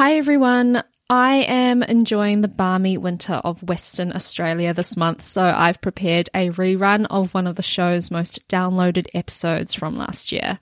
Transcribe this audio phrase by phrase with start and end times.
[0.00, 0.82] Hi, everyone.
[1.10, 6.48] I am enjoying the balmy winter of Western Australia this month, so I've prepared a
[6.48, 10.58] rerun of one of the show's most downloaded episodes from last year.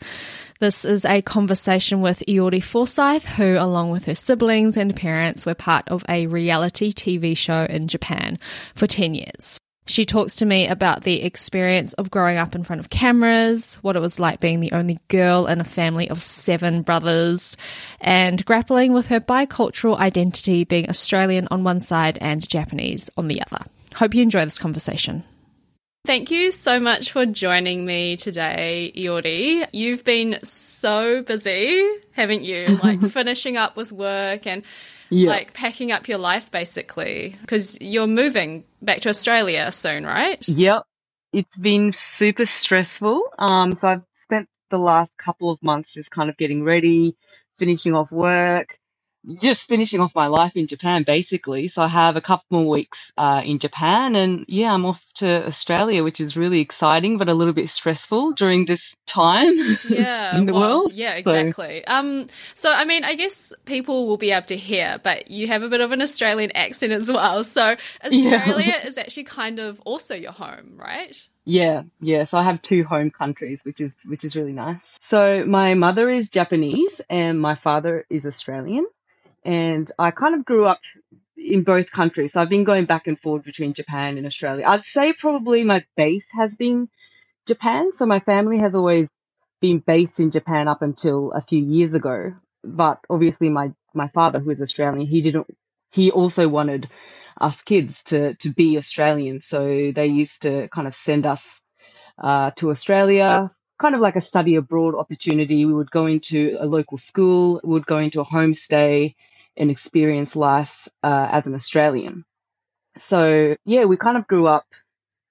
[0.59, 5.55] This is a conversation with Iori Forsyth, who, along with her siblings and parents, were
[5.55, 8.41] part of a reality TV show in Japan
[8.75, 9.61] for 10 years.
[9.89, 13.97] She talks to me about the experience of growing up in front of cameras, what
[13.97, 17.57] it was like being the only girl in a family of seven brothers,
[17.99, 23.41] and grappling with her bicultural identity being Australian on one side and Japanese on the
[23.41, 23.65] other.
[23.95, 25.25] Hope you enjoy this conversation.
[26.05, 29.67] Thank you so much for joining me today, Iori.
[29.73, 31.83] You've been so busy,
[32.13, 32.79] haven't you?
[32.83, 34.63] Like finishing up with work and
[35.11, 35.31] yeah.
[35.31, 40.47] like packing up your life basically because you're moving back to Australia soon, right?
[40.49, 40.85] Yep.
[41.33, 43.23] It's been super stressful.
[43.39, 47.17] Um, so I've spent the last couple of months just kind of getting ready,
[47.59, 48.78] finishing off work,
[49.43, 51.71] just finishing off my life in Japan, basically.
[51.75, 55.47] So I have a couple more weeks uh, in Japan, and yeah, I'm off to
[55.47, 59.57] Australia, which is really exciting, but a little bit stressful during this time.
[59.89, 60.93] Yeah, in the well, world.
[60.93, 61.83] Yeah, exactly.
[61.87, 61.95] So.
[61.95, 65.63] Um, so I mean, I guess people will be able to hear, but you have
[65.63, 67.43] a bit of an Australian accent as well.
[67.43, 68.87] So Australia yeah.
[68.87, 71.17] is actually kind of also your home, right?
[71.45, 72.27] Yeah, yeah.
[72.27, 74.81] So I have two home countries, which is which is really nice.
[75.01, 78.87] So my mother is Japanese and my father is Australian
[79.49, 80.81] and I kind of grew up
[81.39, 82.35] in both countries.
[82.35, 84.65] So I've been going back and forth between Japan and Australia.
[84.69, 86.89] I'd say probably my base has been
[87.47, 87.91] Japan.
[87.99, 89.11] So my family has always
[89.61, 92.35] been based in Japan up until a few years ago.
[92.65, 95.47] But obviously my, my father, who is Australian, he didn't
[95.93, 96.89] he also wanted
[97.41, 99.41] us kids to to be Australian.
[99.41, 101.43] So they used to kind of send us
[102.23, 105.67] uh, to Australia, kind of like a study abroad opportunity.
[105.67, 109.15] We would go into a local school, we would go into a homestay,
[109.59, 112.25] and experience life uh, as an Australian.
[112.99, 114.67] So, yeah, we kind of grew up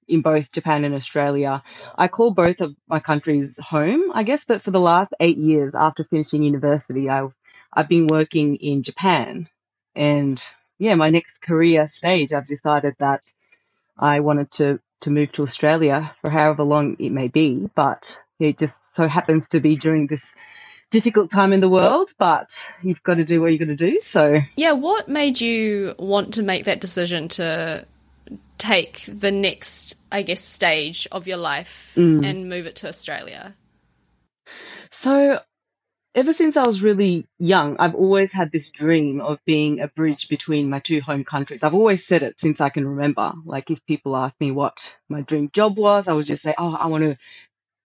[0.07, 1.63] in both Japan and Australia.
[1.97, 5.73] I call both of my countries home, I guess, but for the last eight years
[5.75, 7.33] after finishing university, I've,
[7.73, 9.49] I've been working in Japan.
[9.95, 10.39] And
[10.79, 13.21] yeah, my next career stage, I've decided that
[13.97, 18.05] I wanted to, to move to Australia for however long it may be, but
[18.39, 20.25] it just so happens to be during this
[20.91, 23.99] difficult time in the world, but you've got to do what you've got to do.
[24.01, 27.85] So, yeah, what made you want to make that decision to
[28.57, 32.27] take the next, I guess, stage of your life mm.
[32.27, 33.55] and move it to Australia?
[34.91, 35.39] So,
[36.15, 40.27] ever since I was really young, I've always had this dream of being a bridge
[40.29, 41.59] between my two home countries.
[41.61, 43.33] I've always said it since I can remember.
[43.45, 44.77] Like, if people ask me what
[45.09, 47.17] my dream job was, I would just say, Oh, I want to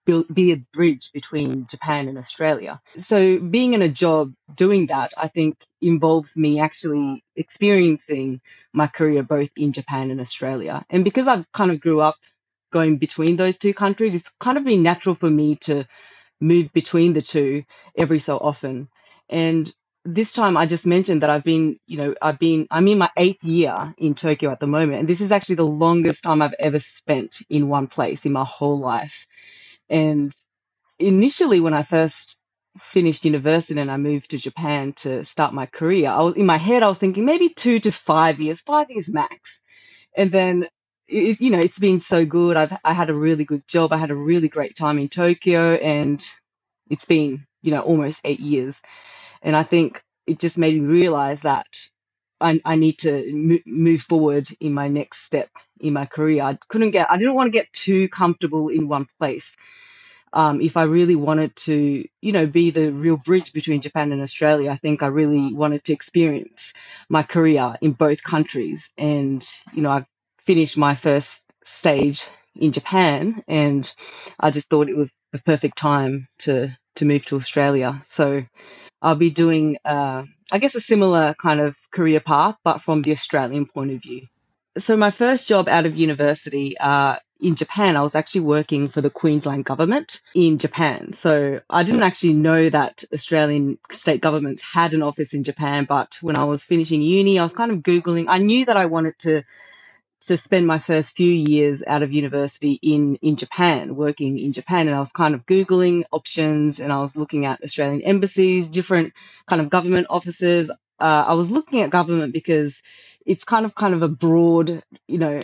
[0.06, 2.80] build, be a bridge between Japan and Australia.
[2.98, 8.40] So being in a job doing that, I think involves me actually experiencing
[8.72, 10.84] my career both in Japan and Australia.
[10.90, 12.16] And because I've kind of grew up
[12.72, 15.84] going between those two countries, it's kind of been natural for me to
[16.40, 17.64] move between the two
[17.96, 18.88] every so often.
[19.30, 19.72] And
[20.04, 23.10] this time I just mentioned that I've been, you know, I've been, I'm in my
[23.16, 25.00] eighth year in Tokyo at the moment.
[25.00, 28.44] And this is actually the longest time I've ever spent in one place in my
[28.44, 29.12] whole life.
[29.92, 30.34] And
[31.00, 32.36] initially, when I first
[32.94, 36.58] finished university and I moved to Japan to start my career, I was in my
[36.58, 39.36] head, I was thinking maybe two to five years, five years max.
[40.16, 40.68] And then,
[41.08, 42.56] it, you know, it's been so good.
[42.56, 43.92] I've I had a really good job.
[43.92, 46.22] I had a really great time in Tokyo, and
[46.90, 48.74] it's been, you know, almost eight years.
[49.42, 51.66] And I think it just made me realize that
[52.40, 55.50] I, I need to move forward in my next step
[55.80, 56.44] in my career.
[56.44, 59.44] I couldn't get, I didn't want to get too comfortable in one place
[60.32, 64.22] um, if I really wanted to, you know, be the real bridge between Japan and
[64.22, 66.72] Australia, I think I really wanted to experience
[67.08, 68.82] my career in both countries.
[68.96, 69.44] And,
[69.74, 70.06] you know, I
[70.46, 72.20] finished my first stage
[72.56, 73.86] in Japan and
[74.40, 78.04] I just thought it was the perfect time to, to move to Australia.
[78.12, 78.42] So
[79.02, 83.12] I'll be doing, uh, I guess, a similar kind of career path, but from the
[83.12, 84.26] Australian point of view.
[84.78, 89.00] So my first job out of university, uh, in Japan, I was actually working for
[89.00, 91.12] the Queensland government in Japan.
[91.12, 95.84] So I didn't actually know that Australian state governments had an office in Japan.
[95.88, 98.26] But when I was finishing uni, I was kind of Googling.
[98.28, 99.42] I knew that I wanted to
[100.26, 104.86] to spend my first few years out of university in in Japan, working in Japan,
[104.86, 109.14] and I was kind of googling options, and I was looking at Australian embassies, different
[109.48, 110.70] kind of government offices.
[111.00, 112.72] Uh, I was looking at government because
[113.26, 115.40] it's kind of kind of a broad, you know,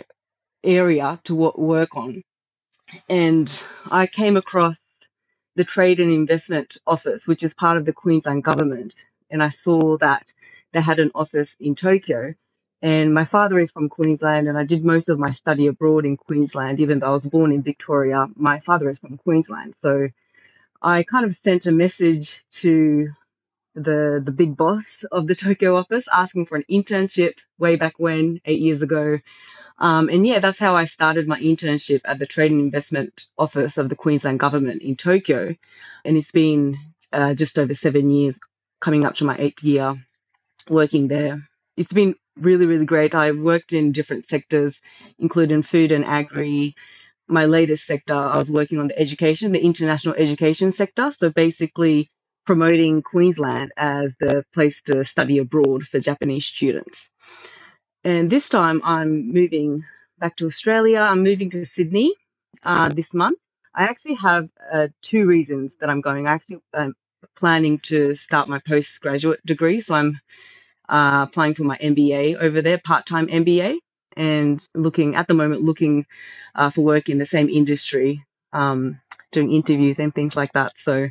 [0.63, 2.23] area to work on.
[3.07, 3.49] And
[3.89, 4.77] I came across
[5.55, 8.93] the Trade and Investment Office, which is part of the Queensland government.
[9.29, 10.25] And I saw that
[10.73, 12.33] they had an office in Tokyo.
[12.81, 16.15] And my father is from Queensland, and I did most of my study abroad in
[16.15, 18.27] Queensland, even though I was born in Victoria.
[18.35, 19.73] My father is from Queensland.
[19.81, 20.07] So
[20.81, 23.09] I kind of sent a message to
[23.75, 28.39] the the big boss of the Tokyo office asking for an internship way back when,
[28.45, 29.19] eight years ago.
[29.79, 33.77] Um, and yeah, that's how I started my internship at the Trade and Investment Office
[33.77, 35.55] of the Queensland Government in Tokyo.
[36.03, 36.77] And it's been
[37.13, 38.35] uh, just over seven years,
[38.81, 39.95] coming up to my eighth year
[40.69, 41.47] working there.
[41.77, 43.15] It's been really, really great.
[43.15, 44.75] I've worked in different sectors,
[45.17, 46.75] including food and agri.
[47.27, 51.13] My latest sector, I was working on the education, the international education sector.
[51.19, 52.09] So basically,
[52.45, 56.99] promoting Queensland as the place to study abroad for Japanese students.
[58.03, 59.83] And this time I'm moving
[60.19, 60.99] back to Australia.
[60.99, 62.13] I'm moving to Sydney
[62.63, 63.39] uh, this month.
[63.75, 66.27] I actually have uh, two reasons that I'm going.
[66.27, 66.95] I actually am
[67.37, 69.81] planning to start my postgraduate degree.
[69.81, 70.19] So I'm
[70.87, 73.77] uh, applying for my MBA over there, part time MBA,
[74.17, 76.05] and looking at the moment, looking
[76.55, 78.99] uh, for work in the same industry, um,
[79.31, 80.73] doing interviews and things like that.
[80.79, 81.09] So,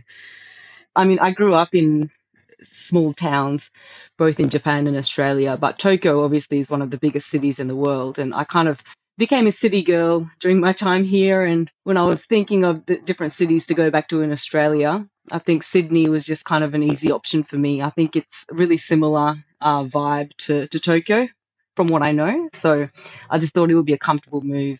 [0.97, 2.11] I mean, I grew up in
[2.89, 3.63] small towns
[4.17, 5.57] both in Japan and Australia.
[5.61, 8.19] But Tokyo obviously is one of the biggest cities in the world.
[8.19, 8.79] And I kind of
[9.17, 11.45] became a city girl during my time here.
[11.45, 15.07] And when I was thinking of the different cities to go back to in Australia,
[15.31, 17.83] I think Sydney was just kind of an easy option for me.
[17.83, 21.29] I think it's really similar uh, vibe to, to Tokyo
[21.77, 22.49] from what I know.
[22.63, 22.89] So
[23.31, 24.79] I just thought it would be a comfortable move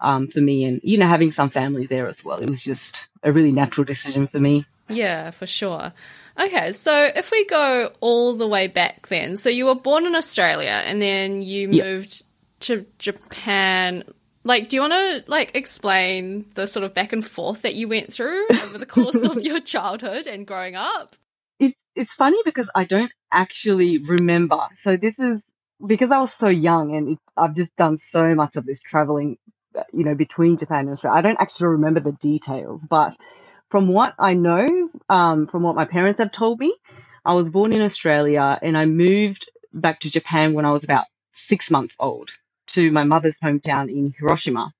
[0.00, 0.64] um, for me.
[0.64, 2.38] And, you know, having some family there as well.
[2.38, 4.66] It was just a really natural decision for me.
[4.88, 5.92] Yeah, for sure.
[6.38, 10.14] Okay, so if we go all the way back then, so you were born in
[10.14, 11.84] Australia and then you Yep.
[11.84, 12.22] moved
[12.60, 14.04] to Japan.
[14.44, 17.88] Like, do you want to like explain the sort of back and forth that you
[17.88, 21.16] went through over the course of your childhood and growing up?
[21.58, 24.58] It's it's funny because I don't actually remember.
[24.84, 25.40] So this is
[25.84, 29.38] because I was so young and it, I've just done so much of this traveling,
[29.76, 31.18] uh, you know, between Japan and Australia.
[31.18, 33.16] I don't actually remember the details, but
[33.70, 34.66] from what I know,
[35.08, 36.74] um, from what my parents have told me,
[37.24, 41.06] I was born in Australia and I moved back to Japan when I was about
[41.48, 42.30] six months old
[42.74, 44.72] to my mother's hometown in Hiroshima.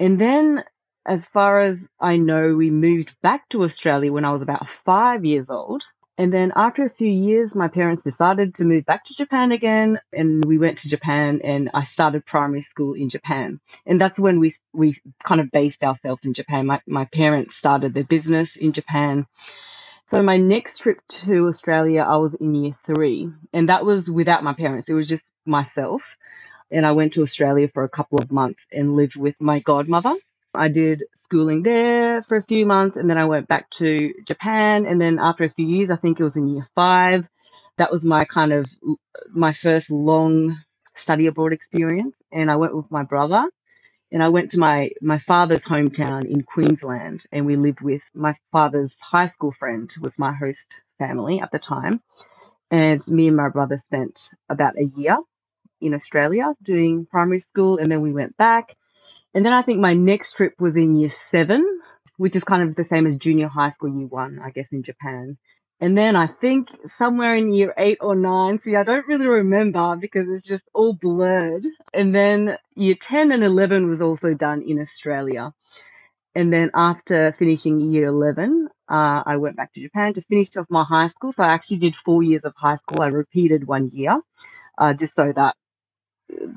[0.00, 0.64] And then,
[1.06, 5.24] as far as I know, we moved back to Australia when I was about five
[5.24, 5.82] years old.
[6.16, 9.98] And then after a few years, my parents decided to move back to Japan again,
[10.12, 13.60] and we went to Japan, and I started primary school in Japan.
[13.84, 16.66] And that's when we we kind of based ourselves in Japan.
[16.66, 19.26] My my parents started their business in Japan.
[20.12, 24.44] So my next trip to Australia, I was in year three, and that was without
[24.44, 24.88] my parents.
[24.88, 26.02] It was just myself,
[26.70, 30.14] and I went to Australia for a couple of months and lived with my godmother.
[30.54, 34.86] I did schooling there for a few months and then I went back to Japan.
[34.86, 37.26] And then after a few years, I think it was in year five,
[37.78, 38.66] that was my kind of
[39.32, 40.58] my first long
[40.96, 42.14] study abroad experience.
[42.32, 43.44] And I went with my brother
[44.12, 48.36] and I went to my, my father's hometown in Queensland and we lived with my
[48.52, 50.64] father's high school friend was my host
[50.98, 52.00] family at the time.
[52.70, 54.18] And me and my brother spent
[54.48, 55.18] about a year
[55.80, 58.76] in Australia doing primary school and then we went back
[59.34, 61.80] and then I think my next trip was in year seven,
[62.16, 64.82] which is kind of the same as junior high school year one, I guess, in
[64.82, 65.36] Japan.
[65.80, 69.96] And then I think somewhere in year eight or nine, see, I don't really remember
[69.96, 71.66] because it's just all blurred.
[71.92, 75.52] And then year 10 and 11 was also done in Australia.
[76.36, 80.66] And then after finishing year 11, uh, I went back to Japan to finish off
[80.70, 81.32] my high school.
[81.32, 83.02] So I actually did four years of high school.
[83.02, 84.20] I repeated one year
[84.78, 85.56] uh, just so that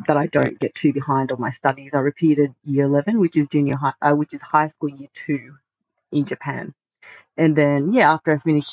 [0.08, 1.92] that I don't get too behind on my studies.
[1.94, 5.56] I repeated year 11, which is junior high, uh, which is high school year two
[6.12, 6.74] in Japan.
[7.38, 8.70] And then, yeah, after I finished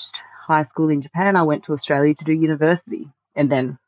[0.46, 3.78] high school in Japan, I went to Australia to do university and then,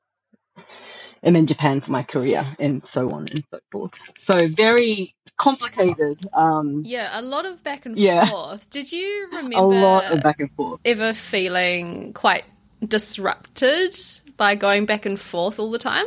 [1.22, 3.92] and then Japan for my career and so on and so forth.
[4.18, 6.26] So very complicated.
[6.34, 8.26] Um, Yeah, a lot of back and Yeah.
[8.28, 8.68] forth.
[8.70, 10.80] Did you remember a lot of back and forth.
[10.84, 12.44] ever feeling quite
[12.86, 13.98] disrupted
[14.36, 16.06] by going back and forth all the time?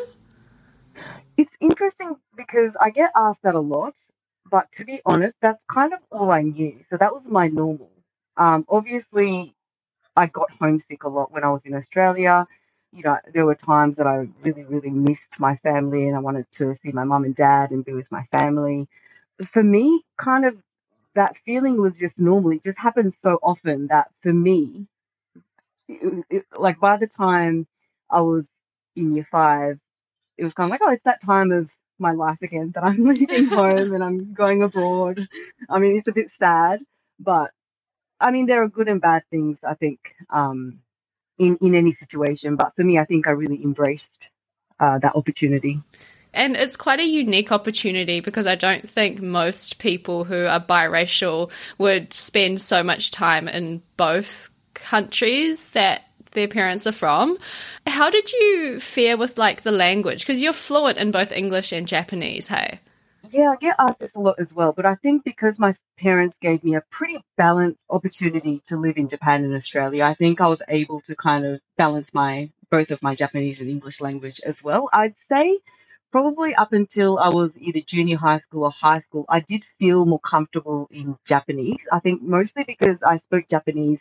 [1.39, 3.96] It's interesting because I get asked that a lot,
[4.51, 6.84] but to be honest, that's kind of all I knew.
[6.89, 7.91] So that was my normal.
[8.36, 9.55] Um, obviously,
[10.17, 12.46] I got homesick a lot when I was in Australia.
[12.91, 16.46] You know, there were times that I really, really missed my family and I wanted
[16.53, 18.89] to see my mum and dad and be with my family.
[19.53, 20.58] For me, kind of
[21.15, 22.51] that feeling was just normal.
[22.51, 24.88] It just happened so often that for me,
[25.88, 27.67] it, it, like by the time
[28.10, 28.43] I was
[28.98, 29.79] in year five,
[30.39, 31.69] it was kind of like, oh, it's that time of
[32.00, 35.27] my life again that I'm leaving home and I'm going abroad.
[35.69, 36.79] I mean, it's a bit sad,
[37.19, 37.51] but
[38.19, 40.79] I mean, there are good and bad things, I think, um,
[41.38, 42.55] in, in any situation.
[42.55, 44.17] But for me, I think I really embraced
[44.79, 45.81] uh, that opportunity.
[46.34, 51.51] And it's quite a unique opportunity because I don't think most people who are biracial
[51.77, 56.03] would spend so much time in both countries that
[56.39, 57.38] their parents are from.
[57.86, 60.22] How did you fare with like the language?
[60.25, 62.79] Because you're fluent in both English and Japanese, hey?
[63.31, 66.36] Yeah, I get asked this a lot as well, but I think because my parents
[66.41, 70.48] gave me a pretty balanced opportunity to live in Japan and Australia, I think I
[70.48, 74.55] was able to kind of balance my both of my Japanese and English language as
[74.63, 74.89] well.
[74.93, 75.60] I'd say
[76.12, 80.05] probably up until I was either junior high school or high school, I did feel
[80.05, 81.79] more comfortable in Japanese.
[81.91, 84.00] I think mostly because I spoke Japanese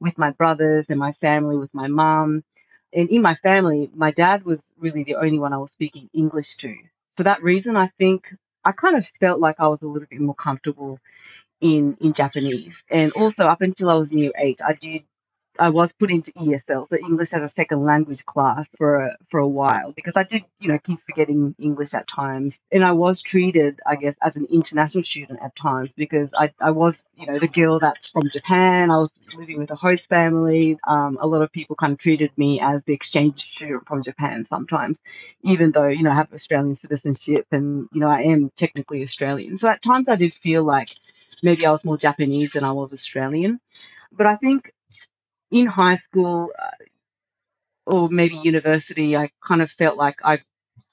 [0.00, 2.44] with my brothers and my family, with my mum.
[2.92, 6.56] And in my family, my dad was really the only one I was speaking English
[6.56, 6.74] to.
[7.16, 8.24] For that reason, I think
[8.64, 10.98] I kind of felt like I was a little bit more comfortable
[11.60, 12.74] in in Japanese.
[12.90, 15.02] And also up until I was year eight, I did
[15.60, 19.40] I was put into ESL, so English as a second language class for a, for
[19.40, 23.20] a while because I did, you know, keep forgetting English at times, and I was
[23.20, 27.38] treated, I guess, as an international student at times because I, I was, you know,
[27.38, 28.90] the girl that's from Japan.
[28.90, 30.78] I was living with a host family.
[30.88, 34.46] Um, a lot of people kind of treated me as the exchange student from Japan
[34.48, 34.96] sometimes,
[35.44, 39.58] even though you know I have Australian citizenship and you know I am technically Australian.
[39.58, 40.88] So at times I did feel like
[41.42, 43.60] maybe I was more Japanese than I was Australian.
[44.12, 44.72] But I think
[45.50, 46.84] in high school uh,
[47.86, 50.38] or maybe university, I kind of felt like I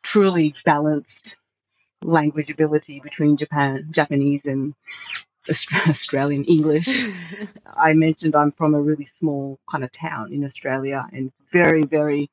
[0.03, 1.35] truly balanced
[2.03, 4.73] language ability between Japan, Japanese, and
[5.89, 6.87] Australian English.
[7.77, 12.29] I mentioned I'm from a really small kind of town in Australia and very, very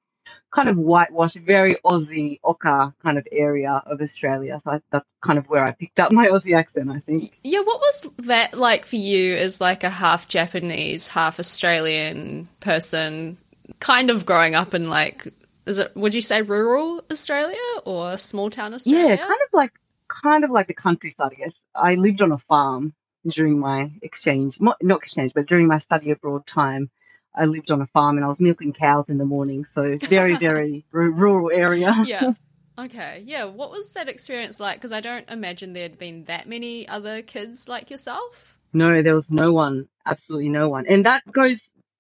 [0.55, 4.61] kind of whitewashed, very Aussie ocker kind of area of Australia.
[4.65, 7.39] So that's kind of where I picked up my Aussie accent, I think.
[7.43, 13.37] Yeah, what was that like for you as like a half Japanese, half Australian person,
[13.81, 15.27] kind of growing up in like,
[15.67, 19.09] is it, would you say rural Australia or small town Australia?
[19.09, 19.73] Yeah, kind of like,
[20.09, 21.53] kind of like the countryside, I guess.
[21.75, 22.95] I lived on a farm
[23.27, 26.91] during my exchange, not exchange, but during my study abroad time.
[27.35, 29.67] I lived on a farm and I was milking cows in the morning.
[29.75, 31.97] So very, very r- rural area.
[32.07, 32.33] Yeah.
[32.77, 33.23] Okay.
[33.25, 33.45] Yeah.
[33.45, 34.79] What was that experience like?
[34.79, 38.57] Because I don't imagine there'd been that many other kids like yourself.
[38.73, 39.87] No, there was no one.
[40.05, 40.85] Absolutely no one.
[40.89, 41.59] And that goes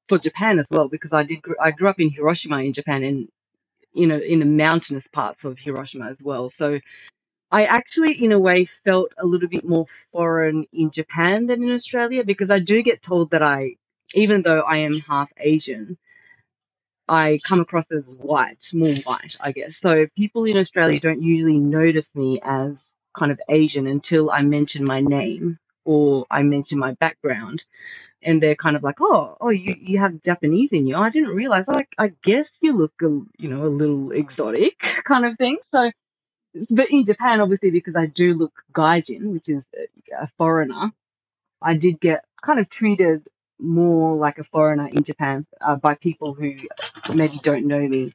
[0.08, 1.38] for Japan as well because I did.
[1.62, 3.28] I grew up in Hiroshima in Japan and
[3.92, 6.50] you know in the mountainous parts of Hiroshima as well.
[6.58, 6.80] So
[7.52, 11.70] I actually, in a way, felt a little bit more foreign in Japan than in
[11.70, 13.76] Australia because I do get told that I
[14.14, 15.99] even though I am half Asian,
[17.09, 19.73] I come across as white, more white, I guess.
[19.83, 22.73] So people in Australia don't usually notice me as
[23.16, 27.62] kind of Asian until I mention my name or I mention my background.
[28.23, 30.97] And they're kind of like, oh, oh, you, you have Japanese in you.
[30.97, 31.64] I didn't realize.
[31.68, 35.59] Like, I guess you look, a, you know, a little exotic, kind of thing.
[35.75, 35.90] So,
[36.71, 39.62] but in Japan, obviously, because I do look gaijin, which is
[40.18, 40.92] a foreigner,
[41.61, 43.26] I did get kind of treated
[43.58, 46.54] more like a foreigner in Japan uh, by people who
[47.12, 48.14] maybe don't know me.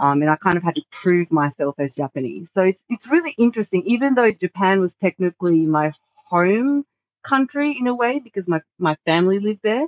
[0.00, 2.48] Um, and I kind of had to prove myself as Japanese.
[2.54, 5.92] So it's, it's really interesting, even though Japan was technically my
[6.26, 6.84] home
[7.26, 9.86] country in a way because my, my family lived there.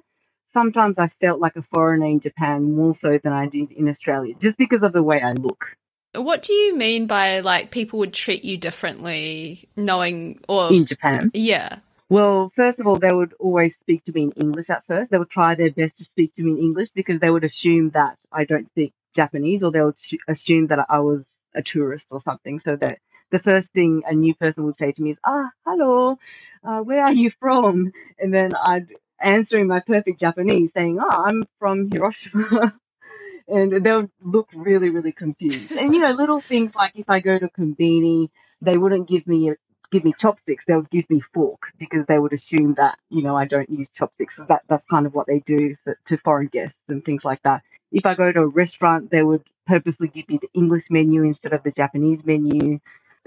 [0.52, 4.34] Sometimes I felt like a foreigner in Japan more so than I did in Australia,
[4.40, 5.76] just because of the way I look.
[6.14, 11.30] What do you mean by like people would treat you differently, knowing or in Japan?
[11.34, 11.80] Yeah.
[12.08, 15.10] Well, first of all, they would always speak to me in English at first.
[15.10, 17.90] They would try their best to speak to me in English because they would assume
[17.90, 19.96] that I don't speak Japanese or they would
[20.28, 22.60] assume that I was a tourist or something.
[22.64, 22.98] So that
[23.32, 26.18] the first thing a new person would say to me is, ah, hello,
[26.62, 27.92] uh, where are you from?
[28.20, 28.86] And then I'd
[29.20, 32.74] answer in my perfect Japanese saying, oh, I'm from Hiroshima.
[33.48, 35.72] and they would look really, really confused.
[35.72, 39.50] And, you know, little things like if I go to Konbini, they wouldn't give me
[39.50, 39.56] a
[39.96, 43.36] give me chopsticks, they would give me fork because they would assume that you know
[43.36, 44.36] I don't use chopsticks.
[44.36, 47.42] So that that's kind of what they do for, to foreign guests and things like
[47.44, 47.62] that.
[47.92, 51.54] If I go to a restaurant, they would purposely give me the English menu instead
[51.54, 52.80] of the Japanese menu.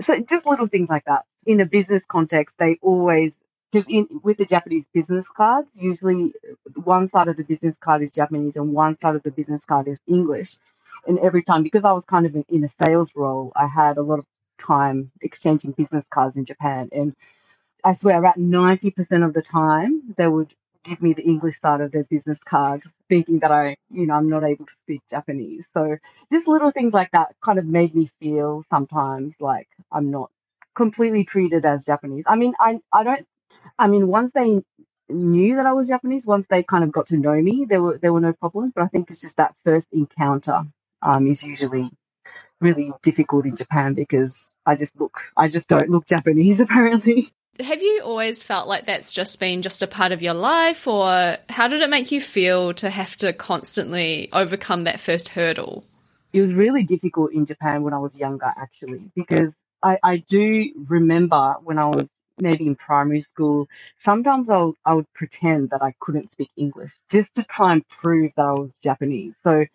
[0.07, 1.25] So just little things like that.
[1.47, 3.33] In a business context, they always
[3.71, 3.87] because
[4.23, 6.33] with the Japanese business cards, usually
[6.85, 9.89] one side of the business card is Japanese and one side of the business card
[9.89, 10.57] is English.
[11.07, 14.03] And every time, because I was kind of in a sales role, I had a
[14.03, 14.25] lot of
[14.65, 16.89] time exchanging business cards in Japan.
[16.93, 17.15] And
[17.83, 20.53] I swear, about 90% of the time, they would
[20.85, 24.29] give me the English side of their business card, thinking that I, you know, I'm
[24.29, 25.65] not able to speak Japanese.
[25.73, 25.97] So
[26.33, 30.31] just little things like that kind of made me feel sometimes like I'm not
[30.75, 32.25] completely treated as Japanese.
[32.27, 33.27] I mean, I, I don't,
[33.79, 34.61] I mean, once they
[35.09, 36.25] knew that I was Japanese.
[36.25, 38.73] Once they kind of got to know me, there were there were no problems.
[38.75, 40.63] But I think it's just that first encounter
[41.01, 41.91] um, is usually
[42.61, 47.31] really difficult in Japan because I just look I just don't look Japanese apparently.
[47.59, 51.35] Have you always felt like that's just been just a part of your life, or
[51.49, 55.83] how did it make you feel to have to constantly overcome that first hurdle?
[56.31, 59.51] It was really difficult in Japan when I was younger, actually, because
[59.83, 62.07] I, I do remember when I was
[62.39, 63.67] maybe in primary school,
[64.05, 67.83] sometimes I would, I would pretend that I couldn't speak English just to try and
[68.01, 69.33] prove that I was Japanese.
[69.43, 69.65] So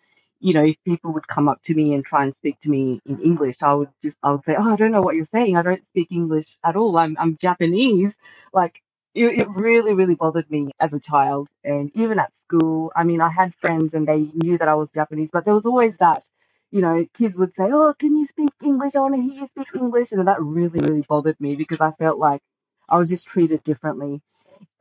[0.41, 3.01] you know, if people would come up to me and try and speak to me
[3.07, 5.57] in English, I would just, I would say, oh, I don't know what you're saying.
[5.57, 6.97] I don't speak English at all.
[6.97, 8.13] I'm, I'm Japanese.
[8.53, 8.75] Like,
[9.15, 11.49] it, it really, really bothered me as a child.
[11.65, 14.89] And even at school, I mean, I had friends and they knew that I was
[14.95, 16.23] Japanese, but there was always that,
[16.71, 18.95] you know, kids would say, oh, can you speak English?
[18.95, 20.13] I want to hear you speak English.
[20.13, 22.41] And that really, really bothered me because I felt like
[22.89, 24.21] I was just treated differently.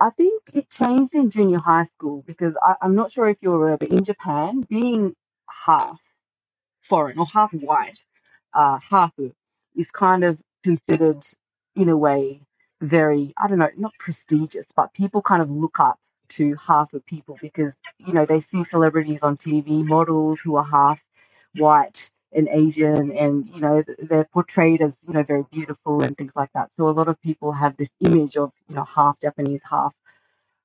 [0.00, 3.56] I think it changed in junior high school because I, I'm not sure if you're
[3.56, 5.14] aware, but in Japan, being
[5.64, 5.99] half
[6.88, 7.99] foreign or half white,
[8.54, 8.78] uh,
[9.76, 11.25] is kind of considered,
[11.76, 12.40] in a way,
[12.80, 15.99] very, I don't know, not prestigious, but people kind of look up
[16.30, 20.64] to half of people because, you know, they see celebrities on TV, models who are
[20.64, 21.00] half
[21.56, 26.33] white and Asian, and, you know, they're portrayed as, you know, very beautiful and things
[26.35, 26.71] like that.
[26.76, 29.92] So a lot of people have this image of, you know, half Japanese, half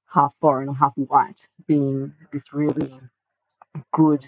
[0.08, 1.38] half foreign or half white
[1.68, 3.00] being this really
[3.94, 4.25] good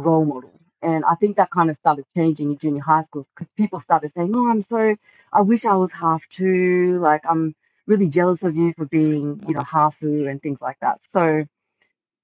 [0.00, 0.52] role model.
[0.82, 4.12] And I think that kind of started changing in junior high school because people started
[4.16, 4.96] saying, "Oh, I'm so,
[5.32, 6.98] I wish I was half too.
[7.00, 7.54] Like I'm
[7.86, 11.46] really jealous of you for being, you know, hafu and things like that." So,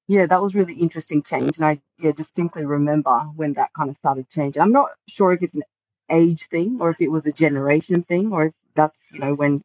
[0.08, 3.98] yeah, that was really interesting change, and I yeah distinctly remember when that kind of
[3.98, 4.62] started changing.
[4.62, 5.64] I'm not sure if it's an
[6.10, 9.62] age thing or if it was a generation thing or if that's you know when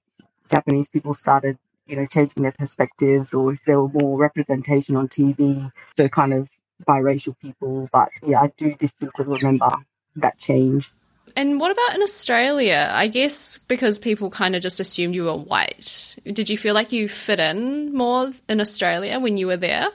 [0.50, 5.08] Japanese people started you know changing their perspectives or if there were more representation on
[5.10, 6.50] TV, so kind of
[6.88, 7.90] biracial people.
[7.92, 9.70] But yeah, I do distinctly remember
[10.18, 10.90] that change.
[11.36, 12.90] And what about in Australia?
[12.92, 16.18] I guess because people kind of just assumed you were white.
[16.26, 19.90] Did you feel like you fit in more in Australia when you were there?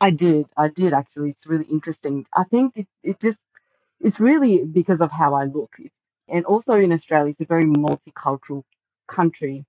[0.00, 0.46] I did.
[0.56, 1.30] I did actually.
[1.30, 2.26] It's really interesting.
[2.34, 3.38] I think it, it just,
[4.00, 5.76] it's really because of how I look.
[6.28, 8.62] And also in Australia, it's a very multicultural
[9.06, 9.66] country.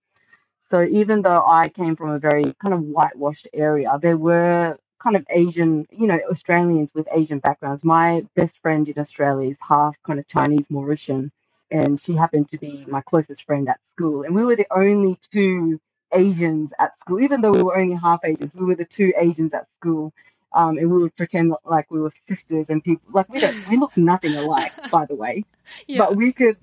[0.69, 5.16] So even though I came from a very kind of whitewashed area, there were kind
[5.16, 7.84] of Asian, you know, Australians with Asian backgrounds.
[7.84, 11.32] My best friend in Australia is half kind of Chinese Mauritian,
[11.72, 14.24] and she happened to be my closest friend at school.
[14.24, 15.80] And we were the only two
[16.14, 18.52] Asians at school, even though we were only half Asians.
[18.54, 20.14] We were the two Asians at school,
[20.54, 23.10] um, and we would pretend like we were sisters and people.
[23.14, 25.46] Like we don't, we look nothing alike, by the way,
[25.88, 26.00] yeah.
[26.00, 26.58] but we could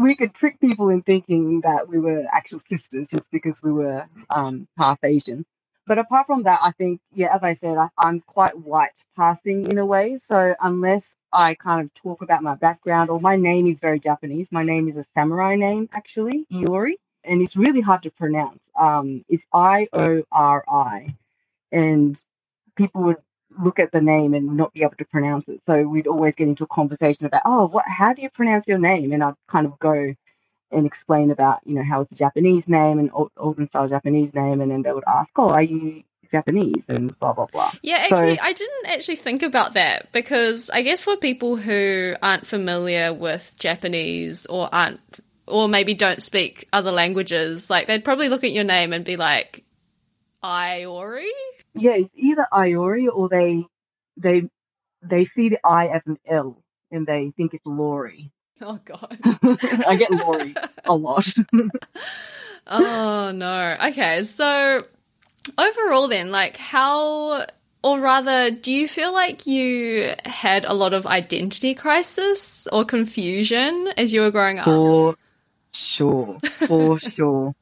[0.00, 4.06] we could trick people in thinking that we were actual sisters just because we were
[4.30, 5.44] um, half Asian.
[5.90, 9.66] But apart from that, I think, yeah, as I said, I, I'm quite white passing
[9.72, 10.16] in a way.
[10.18, 14.46] So unless I kind of talk about my background, or my name is very Japanese,
[14.52, 16.92] my name is a samurai name actually, Iori,
[17.24, 18.60] and it's really hard to pronounce.
[18.78, 21.16] Um, it's I O R I,
[21.72, 22.22] and
[22.76, 23.16] people would
[23.64, 25.60] look at the name and not be able to pronounce it.
[25.66, 27.84] So we'd always get into a conversation about, oh, what?
[27.88, 29.10] How do you pronounce your name?
[29.12, 30.14] And I'd kind of go
[30.70, 34.60] and explain about, you know, how it's a Japanese name and olden style Japanese name,
[34.60, 37.72] and then they would ask, "Oh, are you Japanese?" and blah blah blah.
[37.82, 42.14] Yeah, actually, so, I didn't actually think about that because I guess for people who
[42.22, 48.28] aren't familiar with Japanese or aren't or maybe don't speak other languages, like they'd probably
[48.28, 49.64] look at your name and be like,
[50.42, 51.28] "Iori."
[51.74, 53.64] Yeah, it's either Iori or they
[54.16, 54.42] they
[55.02, 58.30] they see the I as an L and they think it's Lori.
[58.62, 59.18] Oh God.
[59.86, 61.26] I get Lori a lot.
[62.66, 63.76] oh no.
[63.86, 64.82] Okay, so
[65.56, 67.46] overall then, like how
[67.82, 73.88] or rather, do you feel like you had a lot of identity crisis or confusion
[73.96, 74.66] as you were growing up?
[74.66, 75.16] For
[75.72, 76.38] sure.
[76.66, 77.54] For sure.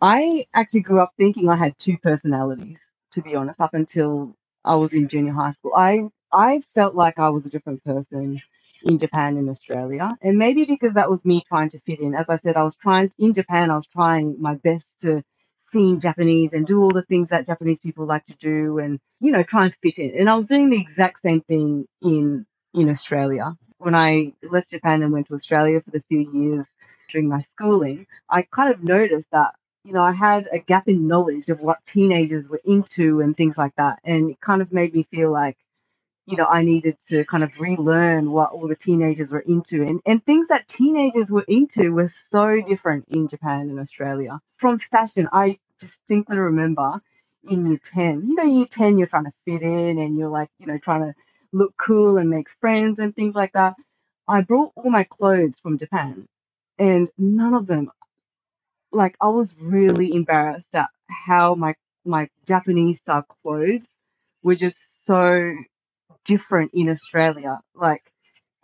[0.00, 2.76] I actually grew up thinking I had two personalities,
[3.14, 5.72] to be honest, up until I was in junior high school.
[5.74, 8.40] I I felt like I was a different person
[8.84, 10.10] in Japan and Australia.
[10.22, 12.14] And maybe because that was me trying to fit in.
[12.14, 15.22] As I said, I was trying in Japan, I was trying my best to
[15.72, 19.32] seem Japanese and do all the things that Japanese people like to do and, you
[19.32, 20.18] know, try and fit in.
[20.18, 23.54] And I was doing the exact same thing in in Australia.
[23.78, 26.66] When I left Japan and went to Australia for the few years
[27.10, 31.08] during my schooling, I kind of noticed that you know, I had a gap in
[31.08, 33.98] knowledge of what teenagers were into and things like that.
[34.04, 35.56] And it kind of made me feel like
[36.26, 39.82] you know, I needed to kind of relearn what all the teenagers were into.
[39.82, 44.40] And, and things that teenagers were into were so different in Japan and Australia.
[44.58, 47.00] From fashion, I distinctly remember
[47.48, 50.48] in year 10, you know, year 10, you're trying to fit in and you're like,
[50.60, 51.14] you know, trying to
[51.52, 53.74] look cool and make friends and things like that.
[54.28, 56.26] I brought all my clothes from Japan
[56.78, 57.90] and none of them,
[58.92, 63.82] like, I was really embarrassed at how my, my Japanese style clothes
[64.42, 65.54] were just so
[66.26, 67.60] different in Australia.
[67.74, 68.02] Like,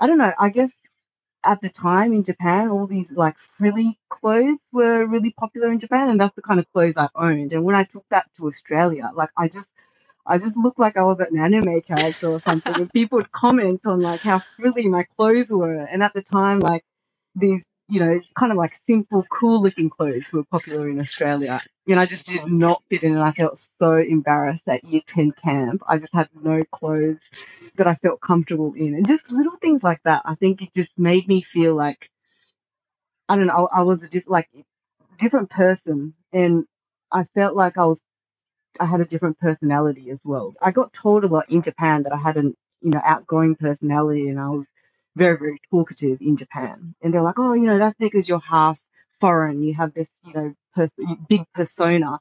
[0.01, 0.71] I don't know, I guess
[1.45, 6.09] at the time in Japan, all these like frilly clothes were really popular in Japan,
[6.11, 7.53] and that's the kind of clothes I owned.
[7.53, 9.67] And when I took that to Australia, like I just,
[10.27, 13.81] I just looked like I was an anime character or something, and people would comment
[13.87, 15.75] on like how frilly my clothes were.
[15.85, 16.85] And at the time, like
[17.35, 21.63] these, you know, kind of like simple, cool looking clothes were popular in Australia.
[21.89, 25.33] And I just did not fit in, and I felt so embarrassed at year 10
[25.43, 25.83] camp.
[25.89, 27.19] I just had no clothes
[27.77, 28.95] that I felt comfortable in.
[28.95, 32.11] And just little things like that, I think it just made me feel like,
[33.29, 34.49] I don't know, I, I was a diff- like
[35.21, 36.15] different person.
[36.33, 36.65] And
[37.13, 37.99] I felt like I was,
[38.81, 40.55] I had a different personality as well.
[40.63, 44.29] I got told a lot in Japan that I had an, you know, outgoing personality
[44.29, 44.67] and I was
[45.19, 46.95] very, very talkative in Japan.
[47.03, 48.79] And they're like, oh, you know, that's because you're half
[49.21, 49.63] foreign.
[49.65, 50.93] You have this, you know, pers-
[51.29, 52.21] big persona.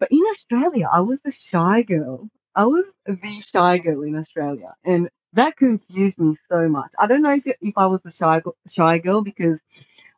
[0.00, 2.30] But in Australia, I was a shy girl.
[2.56, 6.90] I was the shy girl in Australia, and that confused me so much.
[6.98, 9.58] I don't know if if I was a shy shy girl because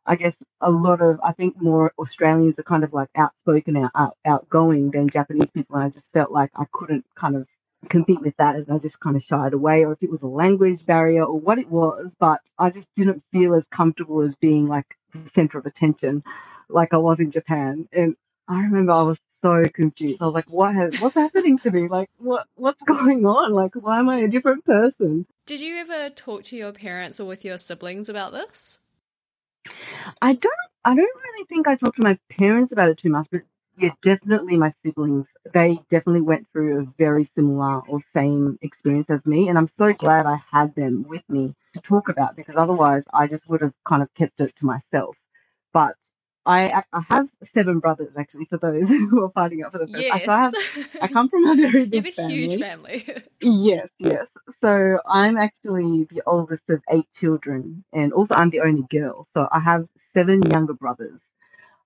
[0.07, 3.93] I guess a lot of I think more Australians are kind of like outspoken, out,
[3.97, 7.47] out outgoing than Japanese people, and I just felt like I couldn't kind of
[7.89, 10.27] compete with that, and I just kind of shied away, or if it was a
[10.27, 14.69] language barrier or what it was, but I just didn't feel as comfortable as being
[14.69, 16.23] like the center of attention,
[16.69, 18.17] like I was in Japan, and
[18.49, 20.21] I remember I was so confused.
[20.21, 21.89] I was like, what has, what's happening to me?
[21.89, 23.53] Like, what, what's going on?
[23.53, 25.27] Like, why am I a different person?
[25.47, 28.79] Did you ever talk to your parents or with your siblings about this?
[30.21, 30.53] I don't,
[30.85, 33.43] I don't really think I talked to my parents about it too much, but
[33.79, 35.27] yeah, definitely my siblings.
[35.55, 39.93] They definitely went through a very similar or same experience as me, and I'm so
[39.93, 43.73] glad I had them with me to talk about because otherwise I just would have
[43.87, 45.17] kind of kept it to myself.
[45.73, 45.97] But
[46.47, 50.07] I I have seven brothers actually for those who are fighting up for the first.
[50.07, 50.29] Yes.
[50.29, 50.55] I have
[51.01, 53.07] I come from a very big you have a huge family.
[53.43, 54.27] Yes, yes.
[54.61, 59.27] So I'm actually the oldest of eight children, and also I'm the only girl.
[59.35, 61.21] So I have seven younger brothers,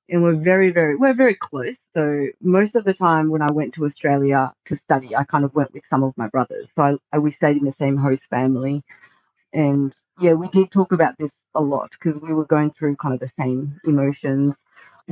[0.08, 1.74] and we're very, very, we're very close.
[1.94, 5.54] So most of the time when I went to Australia to study, I kind of
[5.54, 6.66] went with some of my brothers.
[6.76, 8.82] So I, I we stayed in the same host family,
[9.52, 13.14] and yeah, we did talk about this a lot because we were going through kind
[13.14, 14.54] of the same emotions,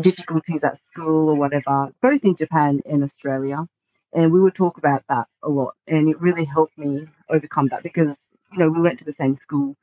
[0.00, 3.66] difficulties at school or whatever, both in Japan and Australia.
[4.14, 5.74] And we would talk about that a lot.
[5.86, 8.08] And it really helped me overcome that because,
[8.52, 9.74] you know, we went to the same school.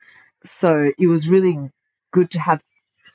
[0.61, 1.71] So it was really mm.
[2.13, 2.61] good to have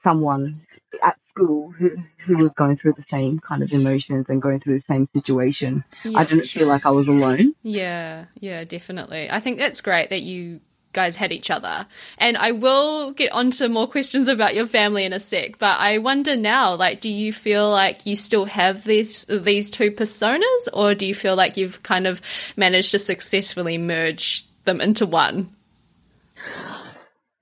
[0.03, 0.61] someone
[1.03, 1.91] at school who,
[2.27, 5.85] who was going through the same kind of emotions and going through the same situation.
[6.05, 6.61] Yeah, I didn't sure.
[6.61, 7.55] feel like I was alone.
[7.63, 9.31] Yeah, yeah, definitely.
[9.31, 10.61] I think that's great that you
[10.93, 11.87] guys had each other.
[12.19, 15.99] And I will get onto more questions about your family in a sec, but I
[15.99, 20.95] wonder now, like, do you feel like you still have these these two personas, or
[20.95, 22.23] do you feel like you've kind of
[22.57, 25.51] managed to successfully merge them into one?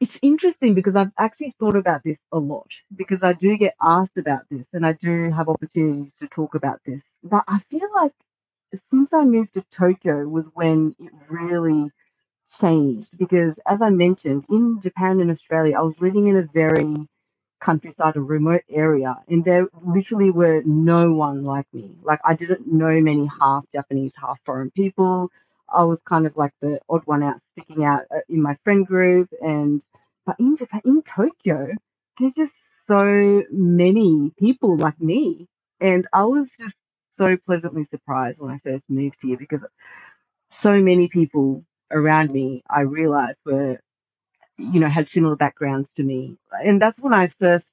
[0.02, 4.18] It's interesting because I've actually thought about this a lot because I do get asked
[4.18, 7.00] about this and I do have opportunities to talk about this.
[7.24, 8.12] But I feel like
[8.90, 11.90] since I moved to Tokyo was when it really
[12.60, 16.96] changed because as I mentioned, in Japan and Australia, I was living in a very
[17.62, 21.90] countryside, a remote area, and there literally were no one like me.
[22.02, 25.30] Like I didn't know many half Japanese, half foreign people.
[25.68, 28.86] I was kind of like the odd one out, sticking out uh, in my friend
[28.86, 29.28] group.
[29.42, 29.82] And
[30.26, 31.68] but in Japan, in Tokyo,
[32.18, 32.52] there's just
[32.88, 35.48] so many people like me,
[35.80, 36.76] and I was just
[37.18, 39.60] so pleasantly surprised when I first moved here because
[40.62, 43.78] so many people around me I realized were,
[44.58, 46.36] you know, had similar backgrounds to me.
[46.64, 47.70] And that's when I first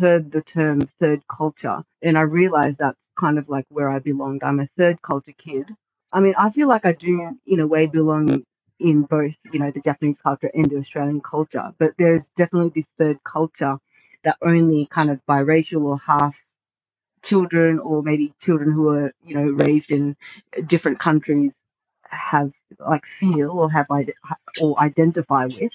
[0.00, 1.82] heard the term third culture.
[2.02, 4.42] And I realized that's kind of like where I belonged.
[4.44, 5.66] I'm a third culture kid.
[6.12, 8.44] I mean, I feel like I do, in a way, belong
[8.80, 11.72] in both, you know, the Japanese culture and the Australian culture.
[11.78, 13.78] But there's definitely this third culture
[14.24, 16.34] that only kind of biracial or half
[17.24, 20.16] children or maybe children who are, you know, raised in
[20.66, 21.52] different countries
[22.08, 23.86] have like feel or have
[24.60, 25.72] or identify with.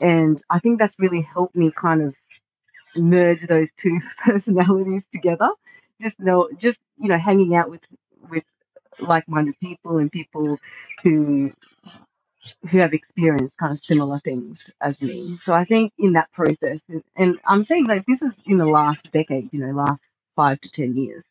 [0.00, 2.14] And I think that's really helped me kind of
[2.96, 5.50] merge those two personalities together.
[6.02, 7.82] Just know, just you know, hanging out with
[8.30, 8.44] with
[9.00, 10.58] like-minded people and people
[11.02, 11.52] who
[12.70, 15.38] who have experienced kind of similar things as me.
[15.44, 16.78] So I think in that process,
[17.16, 20.00] and I'm saying like this is in the last decade, you know, last
[20.34, 21.22] five to ten years.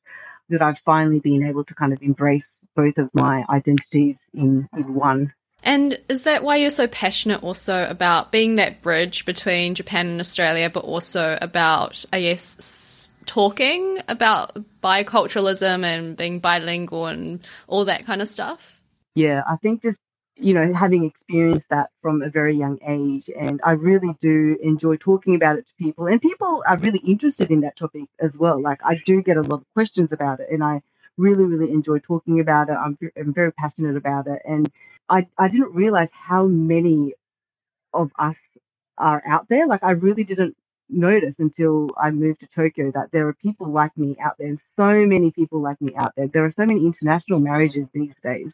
[0.49, 2.43] that I've finally been able to kind of embrace
[2.75, 5.33] both of my identities in, in one.
[5.63, 10.19] And is that why you're so passionate also about being that bridge between Japan and
[10.19, 18.05] Australia, but also about, I guess, talking about biculturalism and being bilingual and all that
[18.05, 18.79] kind of stuff?
[19.15, 19.97] Yeah, I think just,
[20.37, 24.97] you know, having experienced that from a very young age, and I really do enjoy
[24.97, 28.61] talking about it to people, and people are really interested in that topic as well.
[28.61, 30.81] Like, I do get a lot of questions about it, and I
[31.17, 32.73] really, really enjoy talking about it.
[32.73, 34.41] I'm, I'm very passionate about it.
[34.45, 34.69] And
[35.09, 37.13] I, I didn't realize how many
[37.93, 38.35] of us
[38.97, 39.67] are out there.
[39.67, 40.55] Like, I really didn't
[40.89, 45.05] notice until I moved to Tokyo that there are people like me out there, so
[45.05, 46.27] many people like me out there.
[46.27, 48.51] There are so many international marriages these days.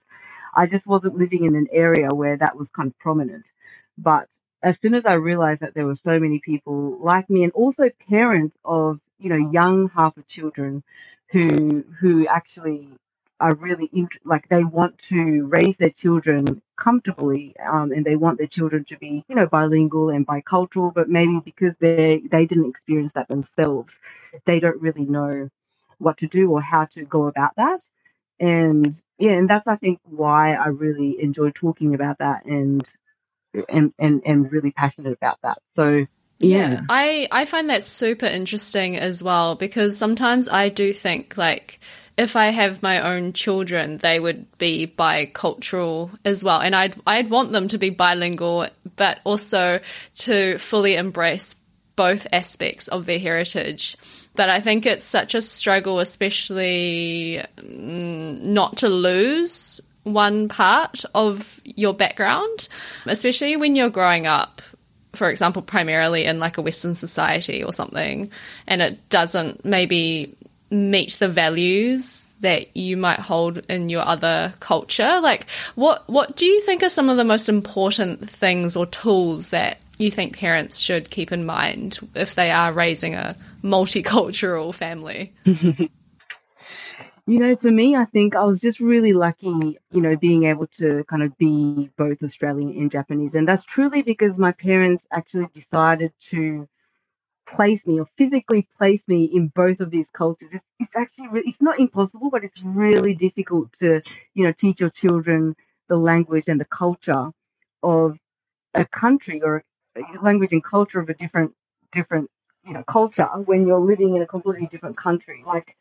[0.56, 3.46] I just wasn't living in an area where that was kind of prominent.
[3.98, 4.28] But
[4.64, 7.90] as soon as I realized that there were so many people like me, and also
[8.10, 10.84] parents of you know young hafu children
[11.32, 12.90] who who actually
[13.40, 18.38] are really int- like they want to raise their children comfortably um, and they want
[18.38, 22.70] their children to be you know bilingual and bicultural but maybe because they they didn't
[22.70, 24.00] experience that themselves
[24.46, 25.50] they don't really know
[26.00, 27.80] what to do or how to go about that
[28.40, 32.92] and yeah and that's i think why i really enjoy talking about that and
[33.70, 36.06] and and, and really passionate about that so
[36.40, 36.72] yeah.
[36.72, 36.82] yeah.
[36.90, 41.80] I, I find that super interesting as well because sometimes I do think like
[42.18, 46.60] if I have my own children, they would be bicultural as well.
[46.60, 49.80] And I'd, I'd want them to be bilingual, but also
[50.20, 51.56] to fully embrace
[51.96, 53.96] both aspects of their heritage.
[54.36, 61.60] But I think it's such a struggle, especially mm, not to lose one part of
[61.64, 62.68] your background,
[63.06, 64.62] especially when you're growing up
[65.14, 68.32] for example, primarily in like a Western society or something,
[68.68, 70.36] and it doesn't maybe
[70.70, 75.20] meet the values that you might hold in your other culture.
[75.22, 79.50] Like, what what do you think are some of the most important things or tools
[79.50, 85.34] that you think parents should keep in mind if they are raising a multicultural family?
[87.28, 89.56] You know, for me, I think I was just really lucky,
[89.92, 93.32] you know, being able to kind of be both Australian and Japanese.
[93.36, 96.68] And that's truly because my parents actually decided to
[97.48, 100.50] place me or physically place me in both of these cultures.
[100.52, 104.02] It's, it's actually, it's not impossible, but it's really difficult to,
[104.34, 105.56] you know, teach your children
[105.90, 107.30] the language and the culture
[107.84, 108.18] of
[108.74, 109.64] a country or
[110.22, 111.54] language and culture of a different,
[111.94, 112.30] different,
[112.66, 115.44] you know, culture when you're living in a completely different country.
[115.46, 115.76] Like,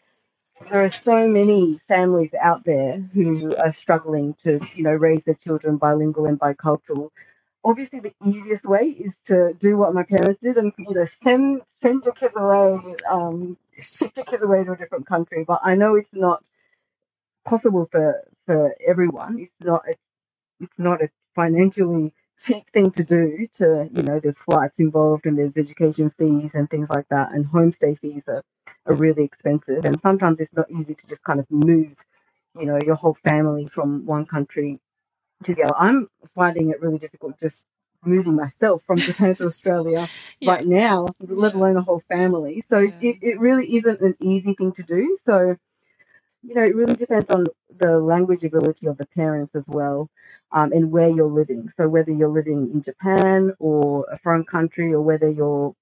[0.70, 5.36] there are so many families out there who are struggling to, you know, raise their
[5.44, 7.10] children bilingual and bicultural.
[7.64, 11.62] Obviously, the easiest way is to do what my parents did and, you know, send
[11.82, 15.44] send your kids away, um, ship your kids away to a different country.
[15.46, 16.44] But I know it's not
[17.46, 19.40] possible for for everyone.
[19.40, 20.00] It's not it's,
[20.60, 22.12] it's not a financially
[22.46, 23.46] cheap thing to do.
[23.58, 27.46] To you know, there's flights involved and there's education fees and things like that, and
[27.46, 28.42] homestay fees are
[28.86, 29.84] are really expensive.
[29.84, 31.94] And sometimes it's not easy to just kind of move,
[32.58, 34.78] you know, your whole family from one country
[35.44, 35.76] to the other.
[35.78, 37.66] I'm finding it really difficult just
[38.04, 40.08] moving myself from Japan to Australia
[40.40, 40.50] yeah.
[40.50, 42.64] right now, let alone a whole family.
[42.70, 42.94] So yeah.
[43.00, 45.18] it, it really isn't an easy thing to do.
[45.26, 45.56] So,
[46.42, 47.46] you know, it really depends on
[47.80, 50.10] the language ability of the parents as well.
[50.52, 51.70] Um, and where you're living.
[51.76, 55.74] So whether you're living in Japan or a foreign country, or whether your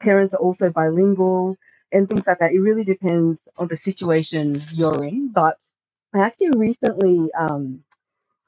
[0.00, 1.56] parents are also bilingual,
[1.92, 2.52] and things like that.
[2.52, 5.32] It really depends on the situation you're in.
[5.32, 5.58] But
[6.14, 7.84] I actually recently, um,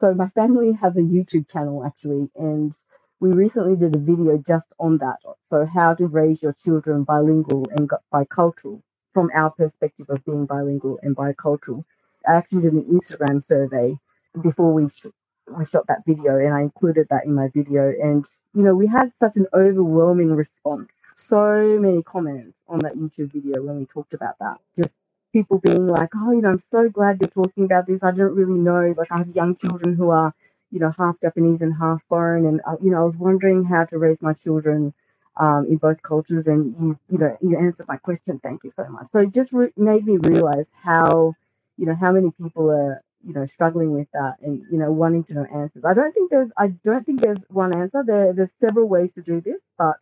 [0.00, 2.74] so my family has a YouTube channel actually, and
[3.20, 5.18] we recently did a video just on that.
[5.50, 10.98] So how to raise your children bilingual and bicultural from our perspective of being bilingual
[11.02, 11.84] and bicultural.
[12.28, 13.98] I actually did an Instagram survey
[14.42, 15.12] before we sh-
[15.56, 17.88] we shot that video, and I included that in my video.
[18.02, 23.32] And you know, we had such an overwhelming response so many comments on that YouTube
[23.32, 24.58] video when we talked about that.
[24.76, 24.90] Just
[25.32, 28.00] people being like, oh, you know, I'm so glad you're talking about this.
[28.02, 28.94] I didn't really know.
[28.96, 30.32] Like, I have young children who are,
[30.70, 32.46] you know, half Japanese and half foreign.
[32.46, 34.94] And, uh, you know, I was wondering how to raise my children
[35.38, 36.46] um, in both cultures.
[36.46, 38.40] And you, you know, you answered my question.
[38.42, 39.06] Thank you so much.
[39.12, 41.34] So it just re- made me realize how,
[41.76, 45.24] you know, how many people are, you know, struggling with that and, you know, wanting
[45.24, 45.84] to know answers.
[45.84, 48.02] I don't think there's, I don't think there's one answer.
[48.06, 49.96] There, there's several ways to do this, but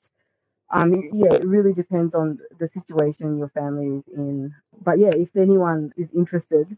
[0.70, 4.54] um, yeah, it really depends on the situation your family is in.
[4.82, 6.76] But yeah, if anyone is interested,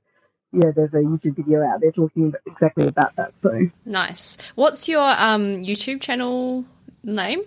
[0.53, 3.33] yeah, there's a YouTube video out there talking exactly about that.
[3.43, 4.37] So nice.
[4.55, 6.65] What's your um, YouTube channel
[7.03, 7.43] name?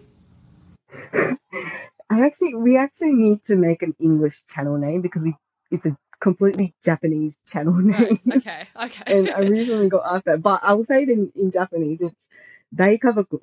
[1.14, 5.36] I actually, we actually need to make an English channel name because we
[5.72, 8.20] it's a completely Japanese channel name.
[8.26, 8.38] Right.
[8.38, 8.68] Okay.
[8.84, 9.04] Okay.
[9.18, 12.00] and I recently got asked that, but I will say it in, in Japanese.
[12.02, 12.16] It's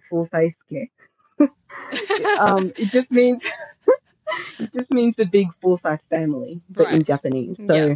[0.08, 0.54] Forsyth.
[2.38, 3.44] um, it just means
[4.58, 6.94] it just means the big Forsyth family, but right.
[6.94, 7.56] in Japanese.
[7.66, 7.94] So yeah.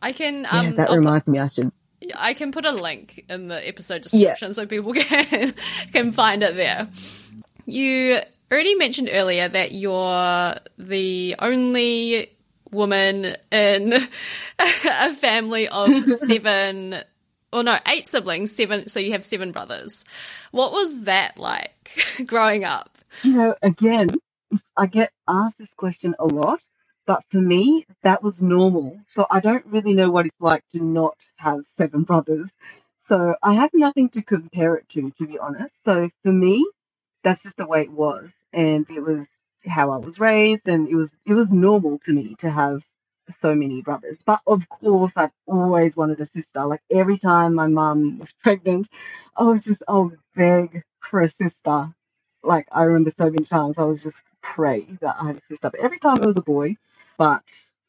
[0.00, 0.46] I can.
[0.50, 1.38] Um, yeah, that I'll reminds put, me.
[1.38, 1.72] I should.
[2.14, 4.52] I can put a link in the episode description yeah.
[4.52, 5.54] so people can
[5.92, 6.88] can find it there.
[7.66, 8.20] You
[8.54, 12.30] already mentioned earlier that you're the only
[12.70, 13.92] woman in
[14.58, 16.96] a family of seven
[17.52, 20.04] or no, eight siblings, seven so you have seven brothers.
[20.50, 21.90] What was that like
[22.26, 22.98] growing up?
[23.22, 24.08] You know, again,
[24.76, 26.60] I get asked this question a lot,
[27.06, 28.98] but for me, that was normal.
[29.14, 32.48] So I don't really know what it's like to not have seven brothers.
[33.08, 35.72] So I have nothing to compare it to, to be honest.
[35.84, 36.66] So for me,
[37.22, 38.30] that's just the way it was.
[38.54, 39.26] And it was
[39.66, 42.82] how I was raised and it was it was normal to me to have
[43.42, 44.18] so many brothers.
[44.26, 46.66] But of course I've always wanted a sister.
[46.66, 48.88] Like every time my mum was pregnant,
[49.36, 51.94] I was just I would beg for a sister.
[52.44, 55.70] Like I remember so many times I was just pray that I had a sister.
[55.70, 56.76] But every time it was a boy.
[57.18, 57.42] But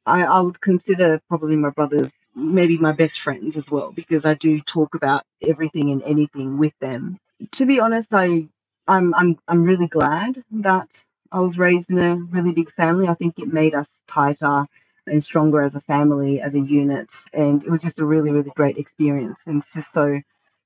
[0.08, 4.36] I, I would consider probably my brothers maybe my best friends as well because I
[4.36, 7.20] do talk about everything and anything with them.
[7.58, 8.50] To be honest, I
[8.88, 13.08] I'm I'm I'm really glad that I was raised in a really big family.
[13.08, 14.66] I think it made us tighter
[15.08, 18.52] and stronger as a family, as a unit, and it was just a really really
[18.56, 19.38] great experience.
[19.46, 20.22] And it's just so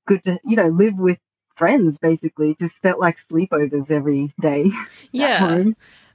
[0.06, 1.18] good to you know live with
[1.56, 1.96] friends.
[2.00, 4.70] Basically, it just felt like sleepovers every day.
[5.12, 5.64] Yeah.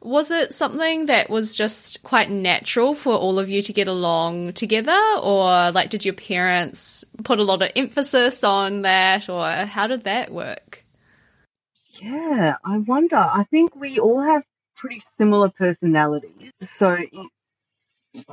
[0.02, 4.54] Was it something that was just quite natural for all of you to get along
[4.54, 9.88] together, or like did your parents put a lot of emphasis on that, or how
[9.88, 10.85] did that work?
[12.02, 13.18] Yeah, I wonder.
[13.18, 14.44] I think we all have
[14.78, 16.52] pretty similar personalities.
[16.64, 16.98] So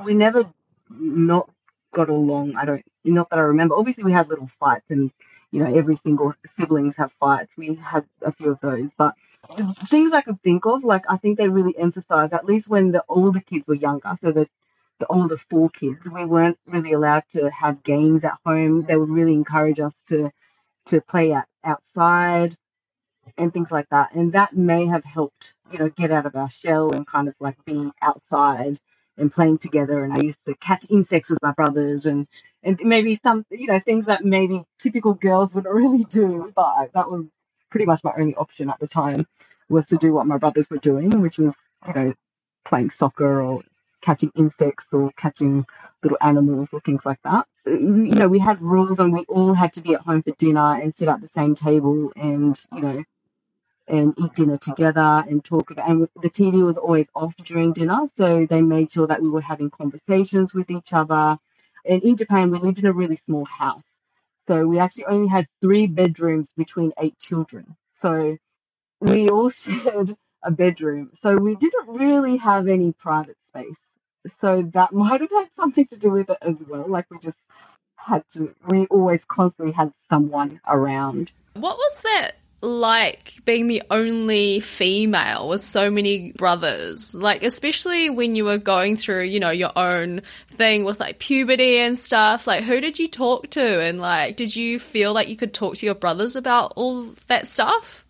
[0.03, 0.43] we never
[0.89, 1.49] not
[1.95, 2.55] got along.
[2.55, 3.75] I don't, not that I remember.
[3.75, 5.11] Obviously, we had little fights, and
[5.51, 7.51] you know, every single siblings have fights.
[7.57, 9.13] We had a few of those, but
[9.89, 13.03] things I could think of, like I think they really emphasized, at least when the
[13.09, 14.47] older kids were younger, so the
[14.99, 18.85] the older four kids, we weren't really allowed to have games at home.
[18.87, 20.31] They would really encourage us to
[20.89, 22.57] to play out, outside
[23.37, 24.13] and things like that.
[24.13, 27.35] And that may have helped, you know, get out of our shell and kind of
[27.39, 28.79] like being outside
[29.17, 30.03] and playing together.
[30.03, 32.27] And I used to catch insects with my brothers and,
[32.63, 36.51] and maybe some, you know, things that maybe typical girls wouldn't really do.
[36.55, 37.25] But that was
[37.69, 39.25] pretty much my only option at the time
[39.69, 41.53] was to do what my brothers were doing, which was,
[41.87, 42.13] you know,
[42.65, 43.63] playing soccer or
[44.01, 45.65] catching insects or catching
[46.03, 47.47] little animals or things like that.
[47.67, 50.31] Uh, you know, we had rules and we all had to be at home for
[50.37, 53.03] dinner and sit at the same table and, you know,
[53.87, 58.09] and eat dinner together and talk about and the TV was always off during dinner
[58.15, 61.37] so they made sure that we were having conversations with each other.
[61.85, 63.83] And in Japan we lived in a really small house
[64.47, 67.75] so we actually only had three bedrooms between eight children.
[68.01, 68.37] So
[68.99, 73.75] we all shared a bedroom so we didn't really have any private space.
[74.39, 77.37] So that might have had something to do with it as well like we just
[77.97, 81.31] had to we always constantly had someone around.
[81.53, 87.13] What was that like being the only female with so many brothers.
[87.13, 90.21] Like especially when you were going through you know your own
[90.51, 92.47] thing with like puberty and stuff.
[92.47, 93.81] Like who did you talk to?
[93.81, 97.47] And like did you feel like you could talk to your brothers about all that
[97.47, 98.05] stuff?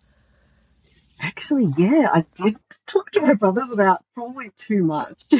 [1.20, 5.24] Actually yeah i did talk to my brothers about probably too much.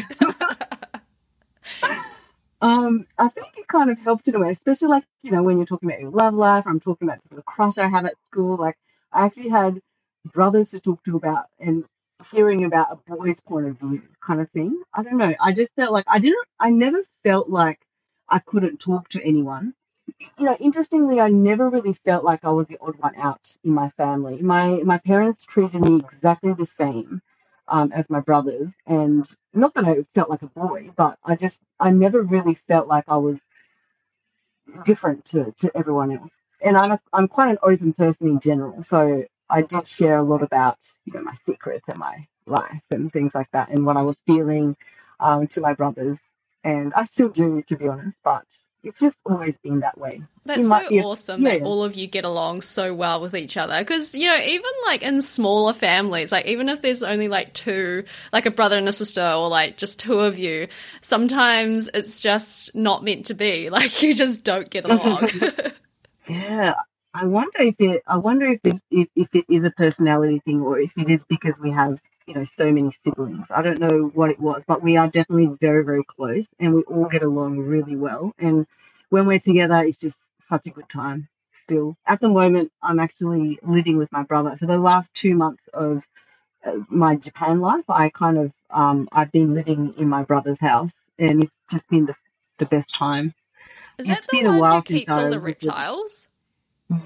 [2.64, 5.59] Um, I think it kind of helped in a way, especially like, you know, when
[5.59, 8.57] you're talking about your love life, I'm talking about the crush I have at school.
[8.57, 8.79] Like,
[9.14, 9.81] I actually had
[10.35, 11.85] brothers to talk to about and
[12.33, 14.83] hearing about a boy's point of view kind of thing.
[14.94, 15.35] I don't know.
[15.40, 17.81] I just felt like I didn't, I never felt like
[18.31, 19.74] I couldn't talk to anyone.
[20.38, 23.72] You know, interestingly, I never really felt like I was the odd one out in
[23.72, 24.42] my family.
[24.42, 27.22] My my parents treated me exactly the same
[27.68, 31.61] um, as my brothers, and not that I felt like a boy, but I just
[31.81, 33.38] I never really felt like I was
[34.84, 36.30] different to, to everyone else
[36.65, 40.23] and I'm a, I'm quite an open person in general, so I did share a
[40.23, 43.97] lot about you know my secrets and my life and things like that, and what
[43.97, 44.77] I was feeling
[45.21, 46.19] um, to my brothers,
[46.65, 48.17] and I still do, to be honest.
[48.25, 48.45] But
[48.85, 50.23] it's just always been that way.
[50.45, 51.59] That's so awesome yeah.
[51.59, 53.79] that all of you get along so well with each other.
[53.79, 58.05] Because, you know, even like in smaller families, like even if there's only like two,
[58.33, 60.69] like a brother and a sister, or like just two of you,
[61.01, 63.71] sometimes it's just not meant to be.
[63.75, 65.29] Like you just don't get along.
[66.29, 66.75] Yeah,
[67.14, 68.03] I wonder if it.
[68.07, 71.20] I wonder if it if, if it is a personality thing or if it is
[71.29, 73.47] because we have you know, so many siblings.
[73.51, 76.83] I don't know what it was, but we are definitely very, very close and we
[76.85, 78.33] all get along really well.
[78.39, 78.66] And
[79.11, 80.16] when we're together, it's just
[80.49, 81.29] such a good time
[81.64, 81.97] still.
[82.07, 84.57] At the moment, I'm actually living with my brother.
[84.59, 86.03] For the last two months of
[86.66, 90.93] uh, my Japan life, I kind of, um, I've been living in my brother's house
[91.18, 92.16] and it's just been the,
[92.59, 93.35] the best time.
[93.99, 96.28] Is that the one who keeps all the reptiles?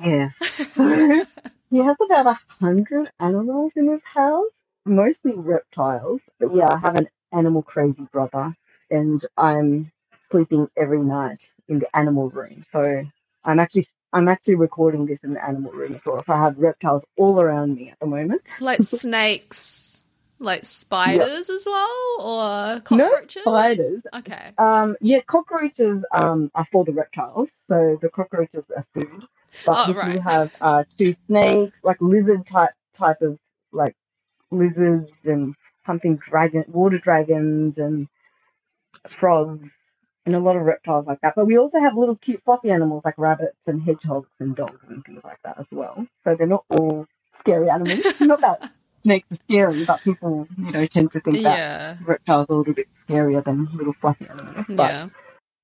[0.02, 0.30] Yeah.
[1.70, 4.50] he has about a hundred animals in his house,
[4.84, 6.20] mostly reptiles.
[6.40, 8.54] But yeah, I have an animal crazy brother,
[8.90, 9.92] and I'm
[10.30, 12.64] sleeping every night in the animal room.
[12.72, 13.04] So
[13.44, 16.22] I'm actually I'm actually recording this in the animal room as well.
[16.24, 18.42] So I have reptiles all around me at the moment.
[18.60, 19.87] Like snakes,
[20.38, 23.42] like spiders as well, or cockroaches?
[23.46, 24.06] No spiders.
[24.14, 24.52] Okay.
[24.58, 29.24] Um, yeah, cockroaches um, are for the reptiles, so the cockroaches are food.
[29.64, 30.20] But Oh, we do right.
[30.20, 33.38] have uh, two snakes, like lizard type type of
[33.72, 33.94] like
[34.50, 35.54] lizards and
[35.86, 38.08] something dragon, water dragons and
[39.18, 39.68] frogs
[40.26, 41.34] and a lot of reptiles like that.
[41.34, 45.04] But we also have little cute fluffy animals like rabbits and hedgehogs and dogs and
[45.04, 46.06] things like that as well.
[46.24, 47.06] So they're not all
[47.40, 48.00] scary animals.
[48.20, 48.70] not that
[49.02, 52.74] snakes are scary, but people you know tend to think that reptiles are a little
[52.74, 54.66] bit scarier than little fluffy animals.
[54.68, 55.08] But Yeah.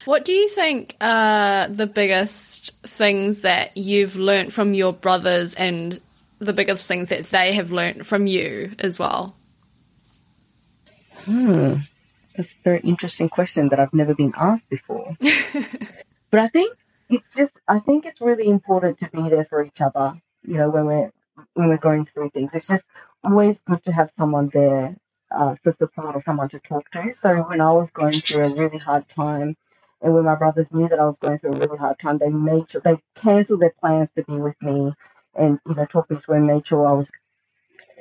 [0.05, 5.99] What do you think are the biggest things that you've learnt from your brothers and
[6.41, 9.35] the biggest things that they have learnt from you as well?
[11.25, 11.77] Hmm.
[12.37, 15.17] That's a very interesting question that I've never been asked before.
[15.21, 16.77] but I think
[17.09, 20.69] it's just I think it's really important to be there for each other, you know,
[20.69, 21.13] when we're
[21.55, 22.51] when we're going through things.
[22.53, 22.85] It's just
[23.25, 24.97] always good to have someone there
[25.31, 27.13] uh, for support or someone to talk to.
[27.15, 29.57] So when I was going through a really hard time
[30.03, 32.29] and when my brothers knew that I was going through a really hard time, they
[32.31, 34.93] made sure they cancelled their plans to be with me
[35.35, 37.11] and, you know, talk me through and made sure I was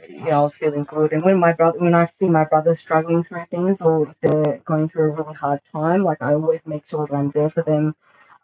[0.09, 1.13] you know, I was feeling good.
[1.13, 4.89] And when my brother, when I see my brothers struggling through things or they're going
[4.89, 7.95] through a really hard time, like I always make sure that I'm there for them.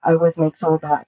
[0.03, 1.07] I always make sure that,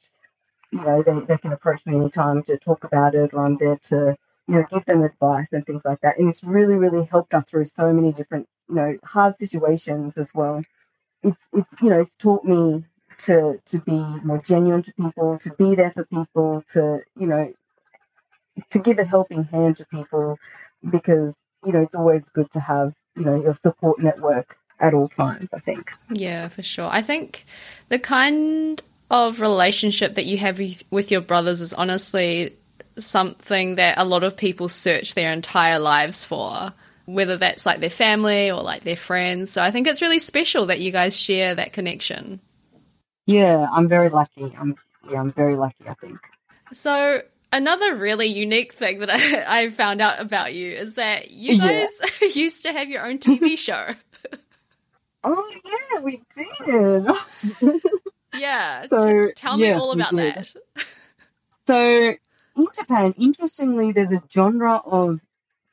[0.71, 3.77] you know, they, they can approach me anytime to talk about it or I'm there
[3.89, 4.17] to,
[4.47, 6.17] you know, give them advice and things like that.
[6.17, 10.33] And it's really, really helped us through so many different, you know, hard situations as
[10.33, 10.63] well.
[11.23, 12.83] It's, it's you know, it's taught me
[13.19, 17.53] to, to be more genuine to people, to be there for people, to, you know,
[18.69, 20.37] to give a helping hand to people
[20.89, 21.33] because
[21.65, 25.47] you know it's always good to have you know your support network at all times
[25.53, 26.89] i think Yeah, for sure.
[26.91, 27.45] I think
[27.89, 32.55] the kind of relationship that you have with, with your brothers is honestly
[32.97, 36.71] something that a lot of people search their entire lives for,
[37.05, 39.51] whether that's like their family or like their friends.
[39.51, 42.39] So I think it's really special that you guys share that connection.
[43.27, 44.75] yeah i'm very lucky i'm
[45.09, 46.17] yeah i'm very lucky i think
[46.73, 47.21] So
[47.53, 51.85] another really unique thing that I, I found out about you is that you Yeah.
[51.85, 53.85] guys used to have your own TV show.
[55.23, 57.05] oh yeah we did
[58.33, 58.87] Yeah.
[58.89, 60.53] So, T- tell me yes, all about that.
[61.67, 62.13] so
[62.55, 65.19] in japan interestingly there's a genre of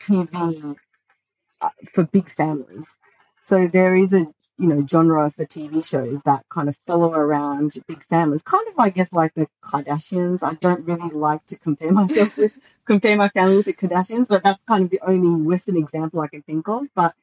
[0.01, 0.77] tv
[1.61, 2.87] uh, for big families.
[3.43, 4.27] So there is a
[4.61, 8.43] you know genre for tv shows that kind of follow around big families.
[8.43, 10.43] Kind of i guess like the kardashians.
[10.43, 12.53] I don't really like to compare myself with
[12.87, 16.29] compare my family with the kardashians but that's kind of the only western example i
[16.29, 16.85] can think of.
[16.95, 17.15] But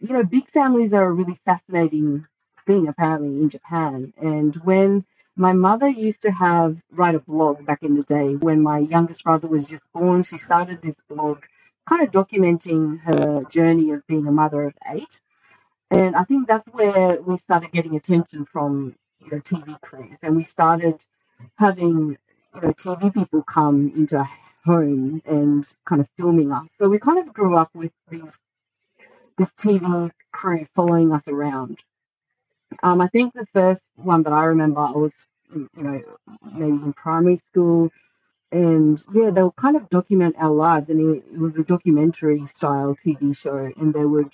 [0.00, 2.26] you know big families are a really fascinating
[2.66, 4.12] thing apparently in japan.
[4.18, 5.04] And when
[5.38, 9.24] my mother used to have write a blog back in the day when my youngest
[9.24, 11.42] brother was just born she started this blog
[11.88, 15.14] kind of documenting her journey of being a mother of eight
[15.90, 20.36] and I think that's where we started getting attention from you know TV crews, and
[20.36, 20.98] we started
[21.58, 22.18] having
[22.54, 24.30] you know TV people come into our
[24.66, 26.66] home and kind of filming us.
[26.78, 28.38] So we kind of grew up with these
[29.38, 31.78] this TV crew following us around.
[32.82, 35.12] Um, I think the first one that I remember, I was
[35.54, 36.02] you know
[36.52, 37.90] maybe in primary school,
[38.52, 43.36] and yeah, they'll kind of document our lives, and it, was a documentary style TV
[43.36, 44.30] show, and they would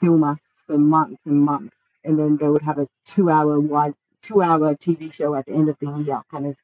[0.00, 1.74] film us for months and months,
[2.04, 5.76] and then they would have a two-hour wide, two-hour TV show at the end of
[5.80, 6.56] the year, kind of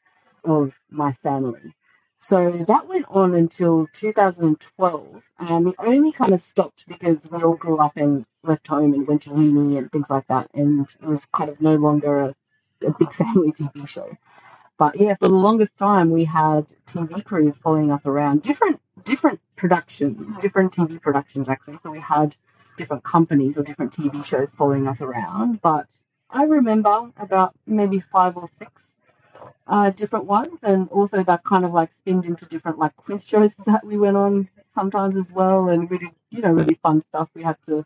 [0.44, 1.74] of my family.
[2.18, 7.56] So that went on until 2012, and it only kind of stopped because we all
[7.56, 11.06] grew up and left home and went to uni and things like that, and it
[11.06, 12.34] was kind of no longer a,
[12.86, 14.10] a big family TV show.
[14.78, 19.40] But yeah, for the longest time, we had TV crews following us around, different different
[19.56, 21.78] productions, different TV productions actually.
[21.82, 22.36] So we had
[22.78, 25.62] different companies or different TV shows following us around.
[25.62, 25.86] But
[26.30, 28.72] I remember about maybe five or six
[29.66, 33.50] uh, different ones, and also that kind of like spinned into different like quiz shows
[33.66, 37.28] that we went on sometimes as well, and really, you know, really fun stuff.
[37.34, 37.84] We had to,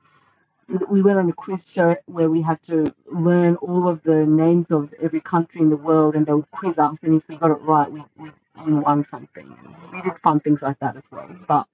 [0.90, 4.66] we went on a quiz show where we had to learn all of the names
[4.70, 7.50] of every country in the world, and they would quiz us, and if we got
[7.50, 8.30] it right, we, we,
[8.66, 9.56] we won something.
[9.92, 11.66] We did fun things like that as well, but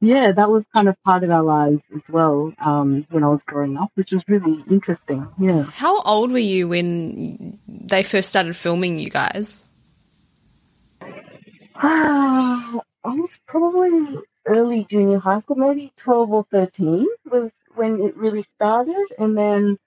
[0.00, 3.40] yeah, that was kind of part of our lives as well um, when I was
[3.46, 5.26] growing up, which was really interesting.
[5.38, 5.62] Yeah.
[5.62, 9.68] How old were you when they first started filming you guys?
[11.76, 18.42] I was probably early junior high school, maybe 12 or 13 was when it really
[18.42, 19.06] started.
[19.18, 19.78] And then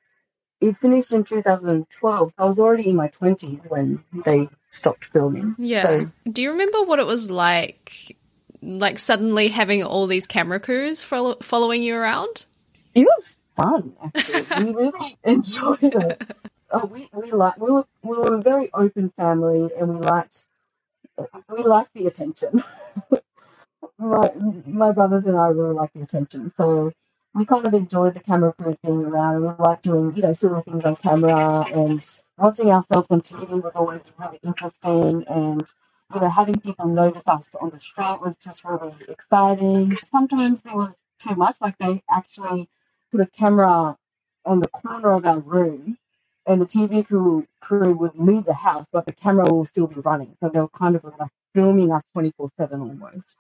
[0.62, 2.34] it finished in 2012.
[2.36, 5.56] So I was already in my 20s when they stopped filming.
[5.58, 5.84] Yeah.
[5.84, 8.17] So, Do you remember what it was like,
[8.68, 12.46] like suddenly having all these camera crews follow- following you around?
[12.94, 14.66] It was fun, actually.
[14.66, 16.22] we really enjoyed it.
[16.72, 20.48] Oh, we we like we were we were a very open family, and we liked
[21.50, 22.64] we liked the attention.
[24.00, 24.32] my
[24.68, 26.92] my brothers and I really liked the attention, so
[27.34, 29.44] we kind of enjoyed the camera crews being around.
[29.44, 32.08] We liked doing you know silly things on camera, and
[32.38, 35.64] watching ourselves on TV was always really interesting, and
[36.14, 39.98] you know having people notice us on the street was just really exciting.
[40.04, 42.70] Sometimes there was too much, like they actually
[43.12, 43.98] put a camera
[44.46, 45.98] on the corner of our room
[46.46, 50.00] and the TV crew, crew would leave the house, but the camera will still be
[50.02, 50.36] running.
[50.42, 53.36] So they were kind of like filming us 24 7 almost.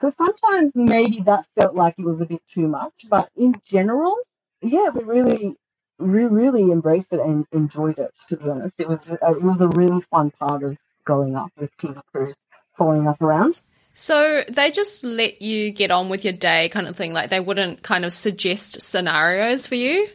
[0.00, 4.16] So sometimes maybe that felt like it was a bit too much, but in general,
[4.60, 5.56] yeah, we really,
[5.98, 8.12] we really embraced it and enjoyed it.
[8.28, 11.50] To be honest, it was uh, it was a really fun part of growing up
[11.56, 12.36] with TV crews
[12.76, 13.60] following us around.
[13.94, 17.12] So they just let you get on with your day, kind of thing.
[17.12, 20.08] Like they wouldn't kind of suggest scenarios for you.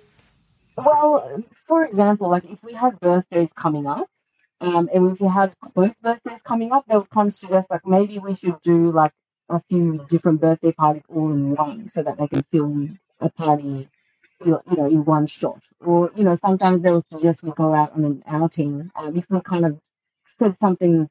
[0.77, 4.07] Well, for example, like if we had birthdays coming up,
[4.59, 7.85] um, and if we had close birthdays coming up, they would kind of suggest like
[7.85, 9.11] maybe we should do like
[9.49, 13.87] a few different birthday parties all in one, so that they can film a party,
[14.43, 15.61] you know, in one shot.
[15.79, 18.91] Or you know, sometimes they would suggest we go out on an outing.
[18.95, 19.79] Um, if we're kind of
[20.39, 21.09] said something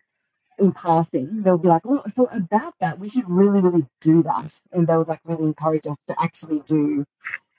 [0.59, 4.59] in passing, they'll be like, "Oh, so about that, we should really, really do that,"
[4.73, 7.07] and they would like really encourage us to actually do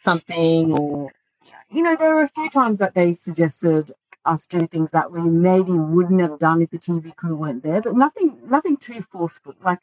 [0.06, 1.12] something or
[1.70, 3.92] you know, there were a few times that they suggested
[4.26, 7.82] us do things that we maybe wouldn't have done if the TV crew weren't there,
[7.82, 9.80] but nothing, nothing too forceful, like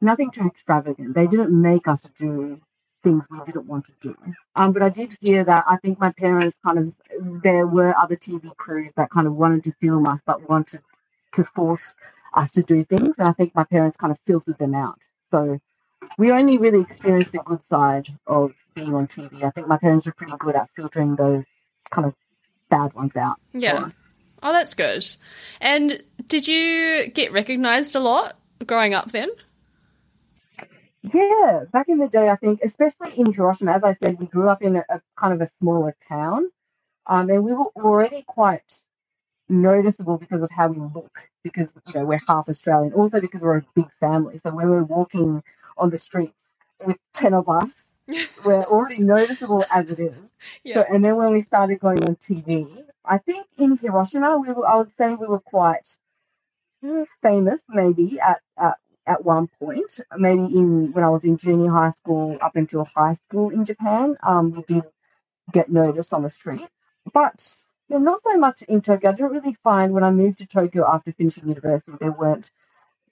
[0.00, 1.14] nothing too extravagant.
[1.14, 2.60] They didn't make us do
[3.04, 4.16] things we didn't want to do.
[4.56, 8.16] Um, but I did hear that I think my parents kind of there were other
[8.16, 10.80] TV crews that kind of wanted to film us, but wanted
[11.36, 11.94] to force
[12.34, 14.98] us to do things, and I think my parents kind of filtered them out.
[15.30, 15.58] So
[16.18, 19.42] we only really experienced the good side of being on TV.
[19.42, 21.44] I think my parents were pretty good at filtering those
[21.90, 22.14] kind of
[22.68, 23.36] bad ones out.
[23.52, 23.88] Yeah.
[24.42, 25.06] Oh, that's good.
[25.60, 29.30] And did you get recognized a lot growing up then?
[31.14, 34.48] Yeah, back in the day, I think, especially in Hiroshima, as I said, we grew
[34.48, 36.50] up in a, a kind of a smaller town,
[37.06, 38.80] um, and we were already quite
[39.48, 43.58] noticeable because of how we look, because you know we're half Australian, also because we're
[43.58, 44.40] a big family.
[44.42, 45.42] So when we're walking
[45.78, 46.32] on the street
[46.84, 47.70] with ten of us,
[48.44, 50.16] we're already noticeable as it is.
[50.64, 50.76] Yeah.
[50.76, 54.66] So, and then when we started going on TV, I think in Hiroshima, we were,
[54.68, 55.96] I would say we were quite
[56.84, 58.76] mm, famous, maybe at, at
[59.06, 60.00] at one point.
[60.16, 64.16] Maybe in when I was in junior high school up until high school in Japan,
[64.22, 64.84] um, we did
[65.52, 66.66] get noticed on the street,
[67.12, 67.50] but
[67.88, 69.10] yeah, not so much in Tokyo.
[69.10, 72.50] I didn't really find when I moved to Tokyo after finishing university, there weren't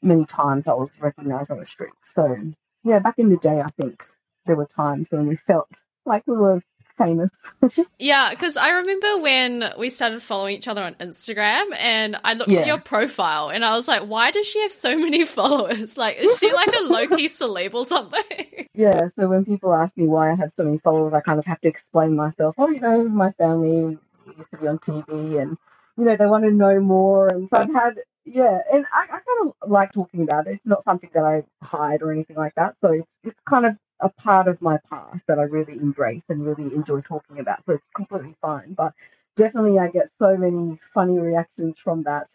[0.03, 1.93] many times I was recognized on the street.
[2.03, 2.37] So
[2.85, 4.05] yeah, back in the day, I think
[4.47, 5.69] there were times when we felt
[6.07, 6.63] like we were
[6.99, 7.31] famous.
[7.99, 12.51] Yeah, because I remember when we started following each other on Instagram and I looked
[12.51, 12.61] Yeah.
[12.61, 15.97] at your profile and I was like, why does she have so many followers?
[15.97, 18.23] Like, is she like a low key celeb or something?
[18.77, 21.47] Yeah, so when people ask me why I have so many followers, I kind of
[21.47, 22.57] have to explain myself.
[22.59, 23.97] Oh, you know, my family
[24.39, 25.57] used to be on TV and,
[25.99, 27.29] you know, they want to know more.
[27.29, 29.23] And so I've had, yeah, and I, I kind
[29.63, 30.55] of like talking about it.
[30.55, 32.77] It's not something that I hide or anything like that.
[32.83, 36.47] So it's, it's kind of a part of my past that I really embrace and
[36.47, 37.61] really enjoy talking about.
[37.67, 38.75] So it's completely fine.
[38.75, 38.93] But
[39.37, 42.29] definitely I get so many funny reactions from that,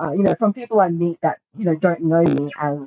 [0.00, 2.78] uh, you know, from people I meet that, you know, don't know me as,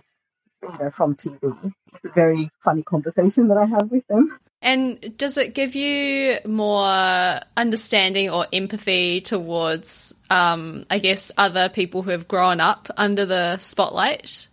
[0.64, 4.40] you know, from TV it's a very funny conversation that I have with them.
[4.66, 12.02] And does it give you more understanding or empathy towards, um, I guess, other people
[12.02, 14.48] who have grown up under the spotlight?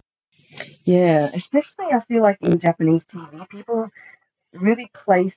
[0.84, 3.88] Yeah, especially I feel like in Japanese TV, people
[4.52, 5.32] really place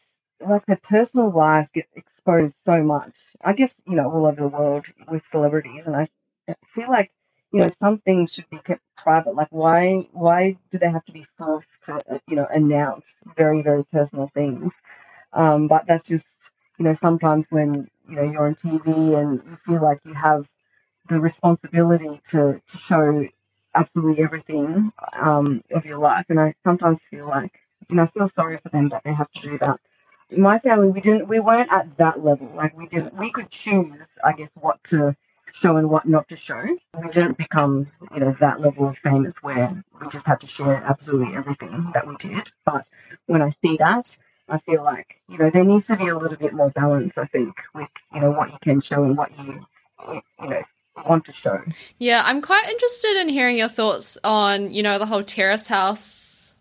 [0.45, 3.15] like their personal life gets exposed so much.
[3.41, 6.09] I guess you know all over the world with celebrities, and I
[6.73, 7.11] feel like
[7.56, 9.36] you know, some things should be kept private.
[9.36, 13.06] Like, why why do they have to be forced to, uh, you know, announce
[13.38, 14.74] very very personal things?
[15.34, 16.26] Um, but that's just,
[16.80, 20.45] you know, sometimes when you know you're on TV and you feel like you have
[21.10, 23.28] the responsibility to to show
[23.76, 27.53] absolutely everything um, of your life, and I sometimes feel like,
[27.89, 29.80] you know, I feel sorry for them that they have to do that.
[30.36, 32.51] My family, we didn't, we weren't at that level.
[32.56, 35.16] Like we didn't, we could choose, I guess, what to
[35.60, 36.62] show and what not to show.
[36.62, 40.76] We didn't become, you know, that level of famous where we just had to share
[40.76, 42.49] absolutely everything that we did.
[42.66, 42.86] But
[43.26, 46.38] when I see that, I feel like, you know, there needs to be a little
[46.38, 49.66] bit more balance, I think, with, you know, what you can show and what you,
[50.41, 50.62] you know,
[51.08, 51.60] want to show.
[51.97, 56.53] Yeah, I'm quite interested in hearing your thoughts on, you know, the whole terrace house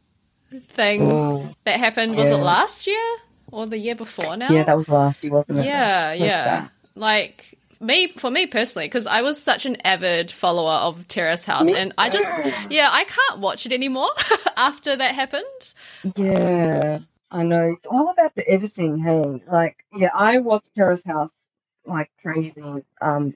[0.68, 2.16] thing Mm, that happened.
[2.16, 3.16] Was it last year
[3.50, 4.50] or the year before now?
[4.50, 5.66] yeah, that was last year, wasn't it?
[5.66, 6.44] Yeah, yeah.
[6.44, 6.70] that.
[6.94, 7.53] Like
[7.84, 11.76] me, for me personally, because I was such an avid follower of Terrace House, Me
[11.76, 14.10] and I just, yeah, I can't watch it anymore
[14.56, 15.74] after that happened.
[16.16, 17.76] Yeah, I know.
[17.90, 19.42] All about the editing, hey.
[19.50, 21.30] Like, yeah, I watched Terrace House
[21.86, 22.62] like crazy
[23.02, 23.34] um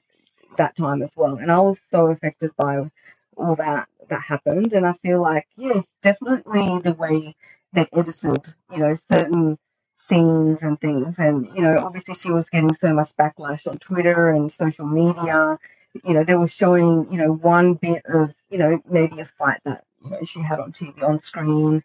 [0.57, 1.37] that time as well.
[1.37, 2.89] And I was so affected by
[3.37, 4.73] all that that happened.
[4.73, 7.35] And I feel like, yes, definitely the way
[7.73, 9.57] they edited, you know, certain
[10.09, 11.15] scenes and things.
[11.17, 15.59] And, you know, obviously she was getting so much backlash on Twitter and social media.
[16.05, 19.59] You know, they were showing, you know, one bit of, you know, maybe a fight
[19.65, 21.83] that you know, she had on TV on screen.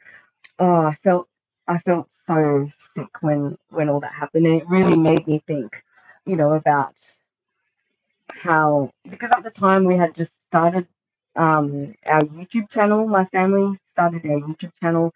[0.59, 1.29] Oh, I felt
[1.68, 4.47] I felt so sick when when all that happened.
[4.47, 5.75] And it really made me think,
[6.27, 6.95] you know, about
[8.29, 10.87] how because at the time we had just started
[11.37, 13.07] um, our YouTube channel.
[13.09, 15.14] My family started our YouTube channel,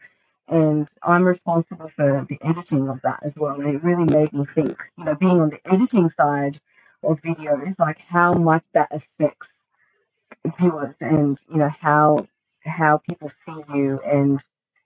[0.49, 3.61] and I'm responsible for the editing of that as well.
[3.61, 6.61] And it really made me think, you know, being on the editing side
[7.05, 9.49] of videos, like how much that affects
[10.59, 12.27] viewers, and you know how
[12.65, 14.41] how people see you and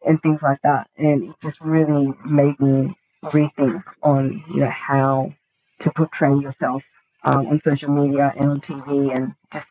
[0.06, 0.88] and things like that.
[0.98, 5.34] And it just really made me rethink on you know how
[5.80, 6.82] to portray yourself
[7.24, 9.68] um, on social media and on TV and just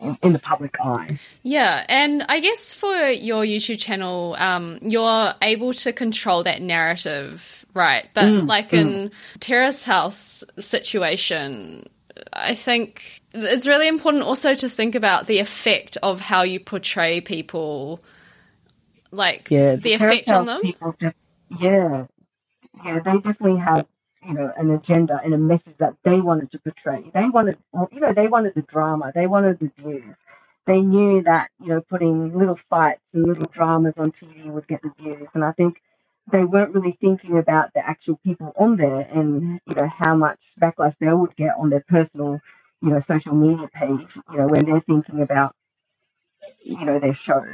[0.00, 1.18] in, in the public eye.
[1.42, 7.64] Yeah, and I guess for your YouTube channel, um, you're able to control that narrative,
[7.74, 8.08] right?
[8.14, 9.10] But Mm, like in
[9.40, 11.86] Terrace House situation,
[12.32, 17.20] I think it's really important also to think about the effect of how you portray
[17.20, 18.00] people,
[19.10, 20.62] like Yeah, the Terrace effect on them.
[21.00, 21.16] Just,
[21.60, 22.06] yeah,
[22.84, 23.86] yeah, they definitely have
[24.26, 27.10] you know an agenda and a message that they wanted to portray.
[27.14, 27.58] They wanted,
[27.92, 29.12] you know, they wanted the drama.
[29.14, 30.16] They wanted the views.
[30.66, 34.82] They knew that you know putting little fights and little dramas on TV would get
[34.82, 35.80] the views, and I think
[36.30, 40.40] they weren't really thinking about the actual people on there and you know how much
[40.60, 42.40] backlash they would get on their personal
[42.80, 44.16] you know social media page.
[44.30, 45.54] You know when they're thinking about
[46.62, 47.44] you know their show,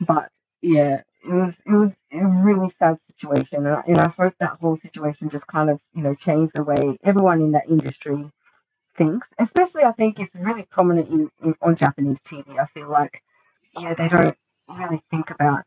[0.00, 0.30] but
[0.62, 4.58] yeah, it was it was a really sad situation, and I, and I hope that
[4.60, 8.30] whole situation just kind of you know changed the way everyone in that industry
[8.96, 9.26] thinks.
[9.38, 12.58] Especially, I think it's really prominent in, in on Japanese TV.
[12.58, 13.22] I feel like
[13.78, 14.36] yeah, they don't
[14.68, 15.66] really think about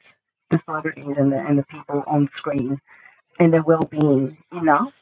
[0.52, 2.80] the celebrities and the and the people on screen
[3.40, 4.94] and their well being enough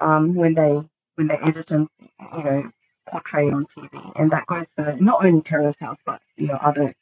[0.00, 0.82] um, when they
[1.16, 1.88] when they edit and
[2.36, 2.70] you know
[3.10, 6.94] portray on TV, and that goes for not only Terrace House but you know other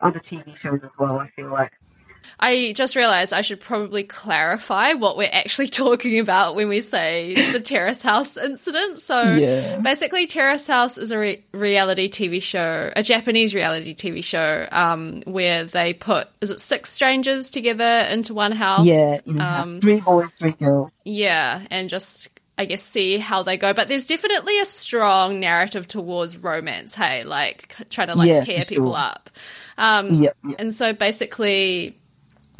[0.00, 1.18] other TV shows as well.
[1.20, 1.72] I feel like.
[2.38, 7.34] I just realized I should probably clarify what we're actually talking about when we say
[7.52, 9.00] the Terrace House incident.
[9.00, 9.78] So, Yeah.
[9.78, 15.22] basically, Terrace House is a re- reality TV show, a Japanese reality TV show, um,
[15.26, 18.86] where they put is it six strangers together into one house?
[18.86, 19.62] Yeah, in the house.
[19.62, 20.90] Um, three boys, three girls.
[21.04, 23.74] yeah, and just I guess see how they go.
[23.74, 26.94] But there's definitely a strong narrative towards romance.
[26.94, 29.28] Hey, like trying to like Yeah, pair for people up.
[29.78, 30.56] Um, Yep, yep.
[30.58, 31.98] and so basically,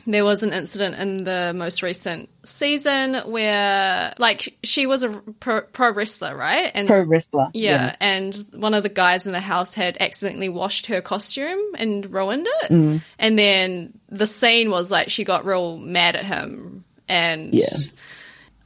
[0.06, 5.62] there was an incident in the most recent season where, like, she was a pro,
[5.62, 6.70] pro wrestler, right?
[6.74, 7.48] And Pro wrestler.
[7.52, 12.12] yeah, and one of the guys in the house had accidentally washed her costume and
[12.14, 12.70] ruined it.
[12.72, 13.02] Mm.
[13.18, 17.66] And then the scene was like she got real mad at him, and Yeah.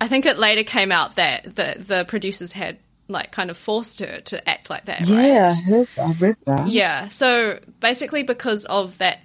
[0.01, 2.79] I think it later came out that the the producers had
[3.09, 5.27] like kind of forced her to act like that, right?
[5.27, 6.07] Yeah, I heard that.
[6.07, 6.69] I read that.
[6.69, 7.09] Yeah.
[7.09, 9.19] So basically, because of that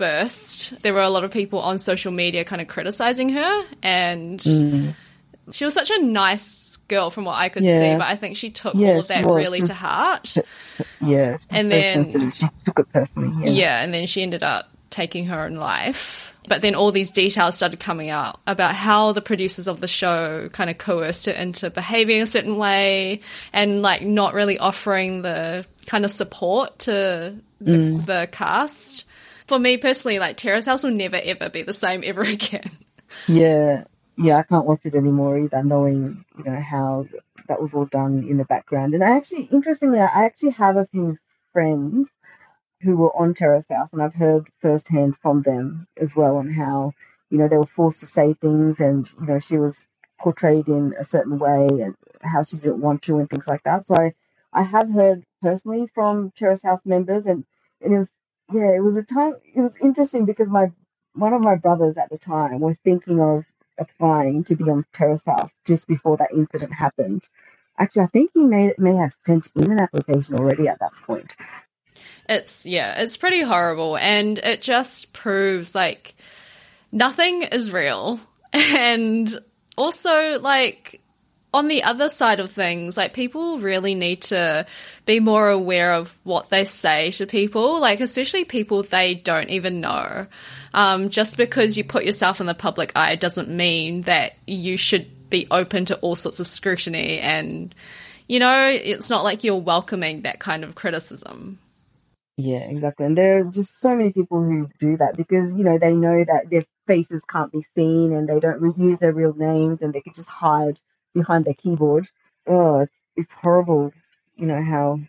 [0.00, 4.40] outburst, there were a lot of people on social media kind of criticizing her, and
[5.52, 7.78] she was such a nice girl from what I could Yeah.
[7.78, 7.92] see.
[7.94, 10.36] But I think she took Yeah, all of that really to heart.
[11.00, 11.38] Yeah.
[11.50, 13.46] And then- she took it personally.
[13.46, 13.50] Yeah.
[13.50, 16.32] Yeah, and then she ended up taking her own life.
[16.48, 20.48] But then all these details started coming out about how the producers of the show
[20.52, 23.20] kind of coerced it into behaving a certain way
[23.52, 28.06] and like not really offering the kind of support to the, mm.
[28.06, 29.05] the cast.
[29.46, 32.70] For me personally, like Terrace House will never ever be the same ever again.
[33.28, 33.84] Yeah,
[34.16, 37.06] yeah, I can't watch it anymore either, knowing you know how
[37.48, 38.94] that was all done in the background.
[38.94, 41.18] And I actually, interestingly, I actually have a few
[41.52, 42.08] friends
[42.82, 46.92] who were on Terrace House, and I've heard firsthand from them as well on how
[47.30, 49.88] you know they were forced to say things, and you know she was
[50.20, 53.86] portrayed in a certain way, and how she didn't want to, and things like that.
[53.86, 54.14] So I,
[54.52, 57.44] I have heard personally from Terrace House members, and,
[57.80, 58.08] and it was
[58.52, 59.34] yeah, it was a time.
[59.54, 60.70] It was interesting because my
[61.14, 63.44] one of my brothers at the time was thinking of
[63.78, 67.22] applying to be on House just before that incident happened.
[67.78, 71.34] Actually, I think he may may have sent in an application already at that point.
[72.28, 76.14] It's yeah, it's pretty horrible, and it just proves like
[76.92, 78.20] nothing is real,
[78.52, 79.34] and
[79.76, 81.02] also like
[81.56, 84.66] on the other side of things, like people really need to
[85.06, 89.80] be more aware of what they say to people, like especially people they don't even
[89.80, 90.26] know.
[90.74, 95.30] Um, just because you put yourself in the public eye doesn't mean that you should
[95.30, 97.74] be open to all sorts of scrutiny and
[98.28, 101.60] you know, it's not like you're welcoming that kind of criticism.
[102.36, 103.06] Yeah, exactly.
[103.06, 106.24] And there are just so many people who do that because, you know, they know
[106.24, 110.00] that their faces can't be seen and they don't use their real names and they
[110.00, 110.78] can just hide
[111.16, 112.08] behind their keyboard.
[112.46, 113.92] Oh, it's, it's horrible,
[114.36, 115.00] you know, how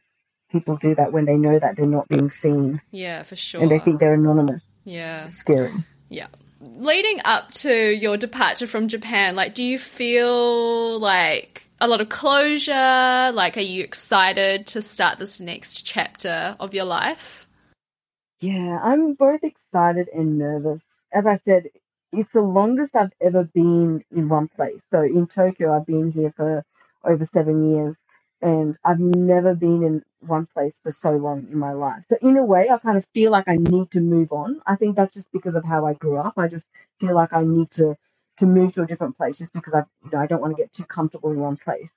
[0.51, 2.81] people do that when they know that they're not being seen.
[2.91, 3.61] Yeah, for sure.
[3.61, 4.63] And they think they're anonymous.
[4.85, 5.25] Yeah.
[5.25, 5.73] It's scary.
[6.09, 6.27] Yeah.
[6.59, 12.09] Leading up to your departure from Japan, like, do you feel like a lot of
[12.09, 13.31] closure?
[13.33, 17.47] Like, are you excited to start this next chapter of your life?
[18.39, 20.83] Yeah, I'm both excited and nervous.
[21.11, 21.69] As I said,
[22.13, 24.81] it's the longest I've ever been in one place.
[24.91, 26.63] So in Tokyo, I've been here for
[27.05, 27.95] over seven years,
[28.41, 32.03] and I've never been in one place for so long in my life.
[32.09, 34.61] So in a way, I kind of feel like I need to move on.
[34.67, 36.35] I think that's just because of how I grew up.
[36.37, 36.65] I just
[36.99, 37.97] feel like I need to
[38.39, 40.61] to move to a different place just because I you know I don't want to
[40.63, 41.89] get too comfortable in one place.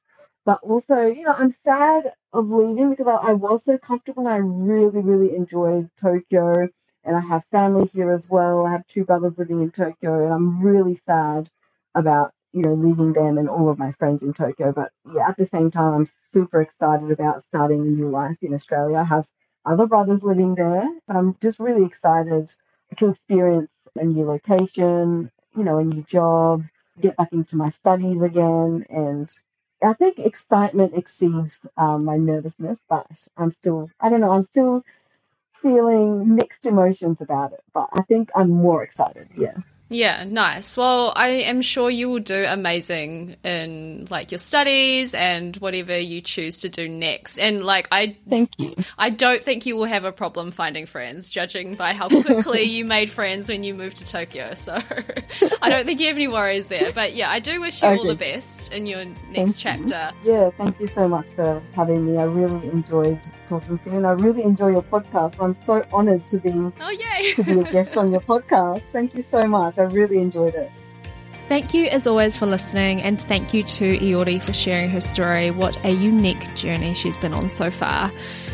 [0.44, 4.34] But also, you know, I'm sad of leaving because I, I was so comfortable and
[4.34, 6.68] I really, really enjoyed Tokyo
[7.04, 8.66] and I have family here as well.
[8.66, 11.50] I have two brothers living in Tokyo, and I'm really sad
[11.94, 14.72] about you know leaving them and all of my friends in Tokyo.
[14.72, 18.54] But yeah, at the same time, I'm super excited about starting a new life in
[18.54, 18.98] Australia.
[18.98, 19.26] I have
[19.66, 22.52] other brothers living there, but I'm just really excited
[22.98, 26.64] to experience a new location, you know, a new job,
[27.00, 29.32] get back into my studies again, and
[29.82, 34.84] I think excitement exceeds um, my nervousness, but I'm still, I don't know, I'm still
[35.62, 39.28] feeling mixed emotions about it, but I think I'm more excited.
[39.36, 39.54] Yeah.
[39.92, 40.76] Yeah, nice.
[40.76, 46.20] Well, I am sure you will do amazing in like your studies and whatever you
[46.20, 47.38] choose to do next.
[47.38, 48.76] And like I Thank you.
[48.96, 52.84] I don't think you will have a problem finding friends, judging by how quickly you
[52.84, 54.54] made friends when you moved to Tokyo.
[54.54, 54.74] So
[55.60, 56.92] I don't think you have any worries there.
[56.92, 57.98] But yeah, I do wish you okay.
[57.98, 60.16] all the best in your next thank chapter.
[60.22, 60.32] You.
[60.32, 62.16] Yeah, thank you so much for having me.
[62.16, 63.20] I really enjoyed
[63.50, 65.34] and I really enjoy your podcast.
[65.40, 68.82] I'm so honored to be Oh yay to be a guest on your podcast.
[68.92, 69.78] Thank you so much.
[69.78, 70.70] I really enjoyed it.
[71.48, 75.50] Thank you as always for listening, and thank you to Iori for sharing her story.
[75.50, 78.12] What a unique journey she's been on so far.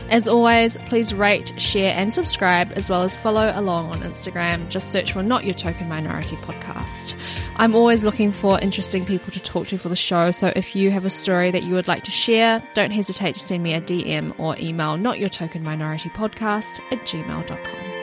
[0.09, 4.69] As always, please rate, share, and subscribe, as well as follow along on Instagram.
[4.69, 7.15] Just search for Not Your Token Minority podcast.
[7.57, 10.91] I'm always looking for interesting people to talk to for the show, so if you
[10.91, 13.81] have a story that you would like to share, don't hesitate to send me a
[13.81, 17.96] DM or email Not Your Token Minority podcast at gmail.com.